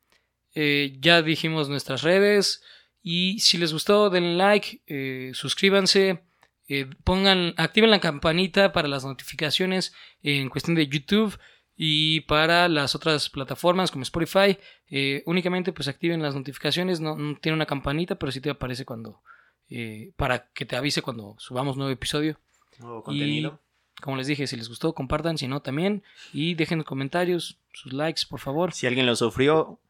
[0.54, 2.62] Eh, ya dijimos nuestras redes
[3.02, 6.20] y si les gustó denle like, eh, suscríbanse,
[6.68, 11.38] eh, pongan, activen la campanita para las notificaciones en cuestión de YouTube
[11.76, 14.58] y para las otras plataformas como Spotify.
[14.88, 18.84] eh, únicamente pues activen las notificaciones, no, no tiene una campanita, pero sí te aparece
[18.84, 19.22] cuando
[19.68, 22.38] eh, para que te avise cuando subamos nuevo episodio.
[22.78, 23.60] Nuevo contenido.
[24.00, 26.02] Como les dije, si les gustó, compartan, si no también
[26.32, 28.72] y dejen comentarios, sus likes, por favor.
[28.72, 29.80] Si alguien lo sufrió,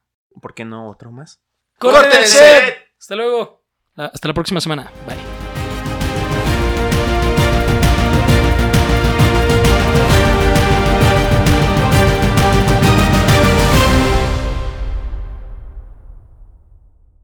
[0.41, 1.41] ¿por qué no otro más?
[1.79, 2.77] ¡Córtense!
[2.99, 3.65] Hasta luego.
[3.97, 4.93] Hasta la próxima semana.
[5.07, 5.34] Bye.